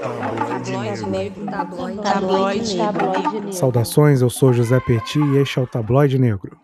Tabloide 0.00 1.06
negro. 1.06 1.44
Tabloide, 1.46 2.02
tabloide, 2.02 2.76
tabloide 2.76 3.34
negro. 3.34 3.52
Saudações, 3.52 4.22
eu 4.22 4.30
sou 4.30 4.52
José 4.52 4.80
Petit 4.80 5.18
e 5.18 5.38
este 5.38 5.58
é 5.58 5.62
o 5.62 5.66
Tabloide 5.66 6.18
Negro. 6.18 6.56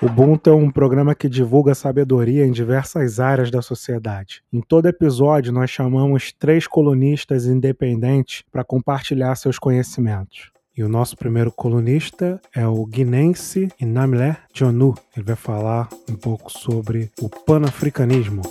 O 0.00 0.06
Ubuntu 0.06 0.50
é 0.50 0.54
um 0.54 0.70
programa 0.70 1.14
que 1.14 1.28
divulga 1.28 1.74
sabedoria 1.74 2.46
em 2.46 2.52
diversas 2.52 3.18
áreas 3.18 3.50
da 3.50 3.62
sociedade. 3.62 4.42
Em 4.52 4.60
todo 4.60 4.86
episódio, 4.86 5.52
nós 5.52 5.70
chamamos 5.70 6.32
três 6.32 6.66
colunistas 6.66 7.46
independentes 7.46 8.44
para 8.52 8.62
compartilhar 8.62 9.34
seus 9.34 9.58
conhecimentos. 9.58 10.52
E 10.76 10.84
o 10.84 10.88
nosso 10.88 11.16
primeiro 11.16 11.50
colunista 11.50 12.40
é 12.54 12.66
o 12.66 12.84
guinense 12.84 13.68
Inamilé 13.80 14.36
Jonu. 14.52 14.94
Ele 15.16 15.24
vai 15.24 15.36
falar 15.36 15.88
um 16.10 16.16
pouco 16.16 16.50
sobre 16.50 17.10
o 17.20 17.28
panafricanismo. 17.28 18.42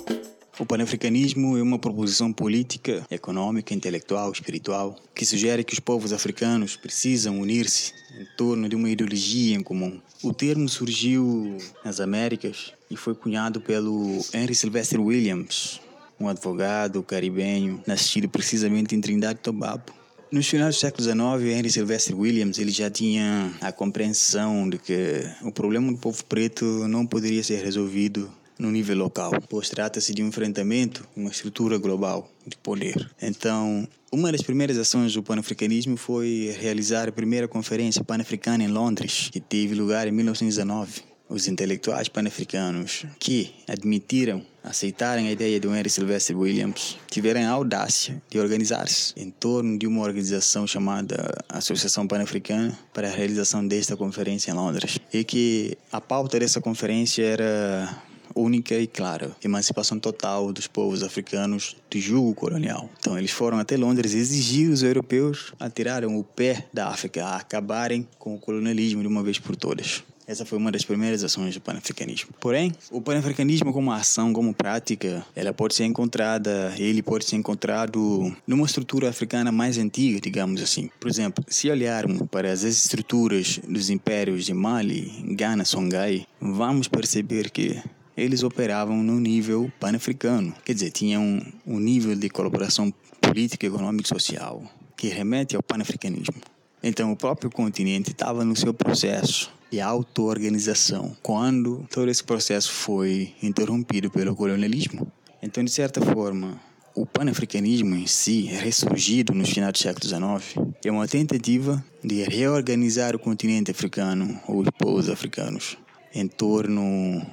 O 0.59 0.67
panafricanismo 0.67 1.57
é 1.57 1.63
uma 1.63 1.79
proposição 1.79 2.31
política, 2.31 3.03
econômica, 3.09 3.73
intelectual, 3.73 4.31
espiritual, 4.31 4.95
que 5.15 5.25
sugere 5.25 5.63
que 5.63 5.73
os 5.73 5.79
povos 5.79 6.13
africanos 6.13 6.75
precisam 6.75 7.39
unir-se 7.39 7.91
em 8.19 8.25
torno 8.37 8.69
de 8.69 8.75
uma 8.75 8.87
ideologia 8.87 9.55
em 9.55 9.63
comum. 9.63 9.99
O 10.21 10.31
termo 10.31 10.69
surgiu 10.69 11.57
nas 11.83 11.99
Américas 11.99 12.71
e 12.89 12.95
foi 12.95 13.15
cunhado 13.15 13.59
pelo 13.59 14.23
Henry 14.31 14.53
Sylvester 14.53 15.01
Williams, 15.01 15.81
um 16.19 16.27
advogado 16.27 17.01
caribenho 17.01 17.81
nascido 17.87 18.29
precisamente 18.29 18.95
em 18.95 19.01
Trindade 19.01 19.39
e 19.39 19.43
Tobago. 19.43 19.91
Nos 20.31 20.47
finais 20.47 20.75
do 20.75 20.79
século 20.79 21.03
XIX, 21.03 21.51
Henry 21.57 21.69
Sylvester 21.71 22.15
Williams 22.15 22.59
ele 22.59 22.71
já 22.71 22.91
tinha 22.91 23.51
a 23.59 23.71
compreensão 23.71 24.69
de 24.69 24.77
que 24.77 25.27
o 25.41 25.51
problema 25.51 25.91
do 25.91 25.97
povo 25.97 26.23
preto 26.25 26.63
não 26.87 27.07
poderia 27.07 27.43
ser 27.43 27.63
resolvido 27.63 28.31
no 28.57 28.71
nível 28.71 28.97
local, 28.97 29.31
pois 29.49 29.69
trata-se 29.69 30.13
de 30.13 30.23
um 30.23 30.27
enfrentamento, 30.27 31.07
uma 31.15 31.29
estrutura 31.29 31.77
global 31.77 32.29
de 32.45 32.55
poder. 32.57 33.09
Então, 33.21 33.87
uma 34.11 34.31
das 34.31 34.41
primeiras 34.41 34.77
ações 34.77 35.13
do 35.13 35.23
panafricanismo 35.23 35.97
foi 35.97 36.55
realizar 36.59 37.09
a 37.09 37.11
primeira 37.11 37.47
conferência 37.47 38.03
pan-africana 38.03 38.63
em 38.63 38.67
Londres, 38.67 39.29
que 39.31 39.39
teve 39.39 39.73
lugar 39.73 40.07
em 40.07 40.11
1919. 40.11 41.13
Os 41.29 41.47
intelectuais 41.47 42.09
pan-africanos 42.09 43.05
que 43.17 43.55
admitiram, 43.67 44.45
aceitaram 44.63 45.23
a 45.23 45.31
ideia 45.31 45.59
de 45.59 45.67
Henry 45.67 45.89
Sylvester 45.89 46.37
Williams, 46.37 46.97
tiveram 47.09 47.41
a 47.41 47.49
audácia 47.49 48.21
de 48.29 48.37
organizar-se 48.37 49.13
em 49.17 49.31
torno 49.31 49.79
de 49.79 49.87
uma 49.87 50.03
organização 50.03 50.67
chamada 50.67 51.33
Associação 51.49 52.05
Pan-Africana 52.05 52.77
para 52.93 53.07
a 53.07 53.11
realização 53.11 53.65
desta 53.67 53.97
conferência 53.97 54.51
em 54.51 54.53
Londres. 54.53 54.99
E 55.11 55.23
que 55.23 55.75
a 55.91 55.99
pauta 55.99 56.39
dessa 56.39 56.61
conferência 56.61 57.23
era 57.23 58.03
única 58.35 58.75
e 58.75 58.87
clara: 58.87 59.35
emancipação 59.43 59.99
total 59.99 60.51
dos 60.51 60.67
povos 60.67 61.03
africanos 61.03 61.75
do 61.89 61.99
jugo 61.99 62.33
colonial. 62.33 62.89
Então, 62.99 63.17
eles 63.17 63.31
foram 63.31 63.59
até 63.59 63.77
Londres 63.77 64.13
exigir 64.13 64.69
os 64.69 64.83
europeus 64.83 65.53
a 65.59 65.69
tirarem 65.69 66.09
o 66.09 66.23
pé 66.23 66.67
da 66.73 66.87
África, 66.87 67.25
a 67.25 67.37
acabarem 67.37 68.07
com 68.17 68.35
o 68.35 68.39
colonialismo 68.39 69.01
de 69.01 69.07
uma 69.07 69.23
vez 69.23 69.39
por 69.39 69.55
todas. 69.55 70.03
Essa 70.25 70.45
foi 70.45 70.57
uma 70.57 70.71
das 70.71 70.85
primeiras 70.85 71.23
ações 71.23 71.53
do 71.53 71.61
panafricanismo. 71.61 72.29
Porém, 72.39 72.71
o 72.89 73.01
panafricanismo 73.01 73.73
como 73.73 73.91
ação, 73.91 74.31
como 74.31 74.53
prática, 74.53 75.25
ela 75.35 75.53
pode 75.53 75.75
ser 75.75 75.83
encontrada, 75.83 76.73
ele 76.77 77.03
pode 77.03 77.25
ser 77.25 77.35
encontrado 77.35 78.33
numa 78.47 78.65
estrutura 78.65 79.09
africana 79.09 79.51
mais 79.51 79.77
antiga, 79.77 80.21
digamos 80.21 80.61
assim. 80.61 80.89
Por 80.99 81.09
exemplo, 81.09 81.43
se 81.47 81.69
olharmos 81.69 82.21
para 82.31 82.51
as 82.51 82.63
estruturas 82.63 83.59
dos 83.67 83.89
impérios 83.89 84.45
de 84.45 84.53
Mali, 84.53 85.11
Ghana, 85.35 85.65
Songhai, 85.65 86.25
vamos 86.39 86.87
perceber 86.87 87.49
que 87.49 87.81
eles 88.15 88.43
operavam 88.43 89.01
no 89.03 89.19
nível 89.19 89.71
pan-africano. 89.79 90.53
Quer 90.63 90.73
dizer, 90.73 90.91
tinham 90.91 91.41
um, 91.65 91.79
nível 91.79 92.15
de 92.15 92.29
colaboração 92.29 92.93
política, 93.19 93.65
econômica 93.65 94.05
e 94.05 94.09
social 94.09 94.63
que 94.95 95.07
remete 95.07 95.55
ao 95.55 95.63
pan-africanismo. 95.63 96.35
Então, 96.81 97.11
o 97.11 97.15
próprio 97.15 97.49
continente 97.49 98.11
estava 98.11 98.45
no 98.45 98.55
seu 98.55 98.73
processo 98.73 99.51
de 99.71 99.81
auto-organização 99.81 101.15
quando 101.21 101.85
todo 101.91 102.09
esse 102.09 102.23
processo 102.23 102.71
foi 102.71 103.33
interrompido 103.41 104.09
pelo 104.11 104.35
colonialismo. 104.35 105.11
Então, 105.41 105.63
de 105.63 105.71
certa 105.71 105.99
forma, 106.01 106.59
o 106.95 107.05
panafricanismo 107.05 107.95
em 107.95 108.05
si, 108.05 108.43
ressurgido 108.43 109.33
no 109.33 109.45
final 109.45 109.71
do 109.71 109.77
século 109.77 110.05
XIX, 110.05 110.73
é 110.85 110.91
uma 110.91 111.07
tentativa 111.07 111.83
de 112.03 112.23
reorganizar 112.23 113.15
o 113.15 113.19
continente 113.19 113.71
africano, 113.71 114.39
ou 114.47 114.61
os 114.61 114.69
povos 114.77 115.09
africanos, 115.09 115.77
em 116.13 116.27
torno 116.27 117.25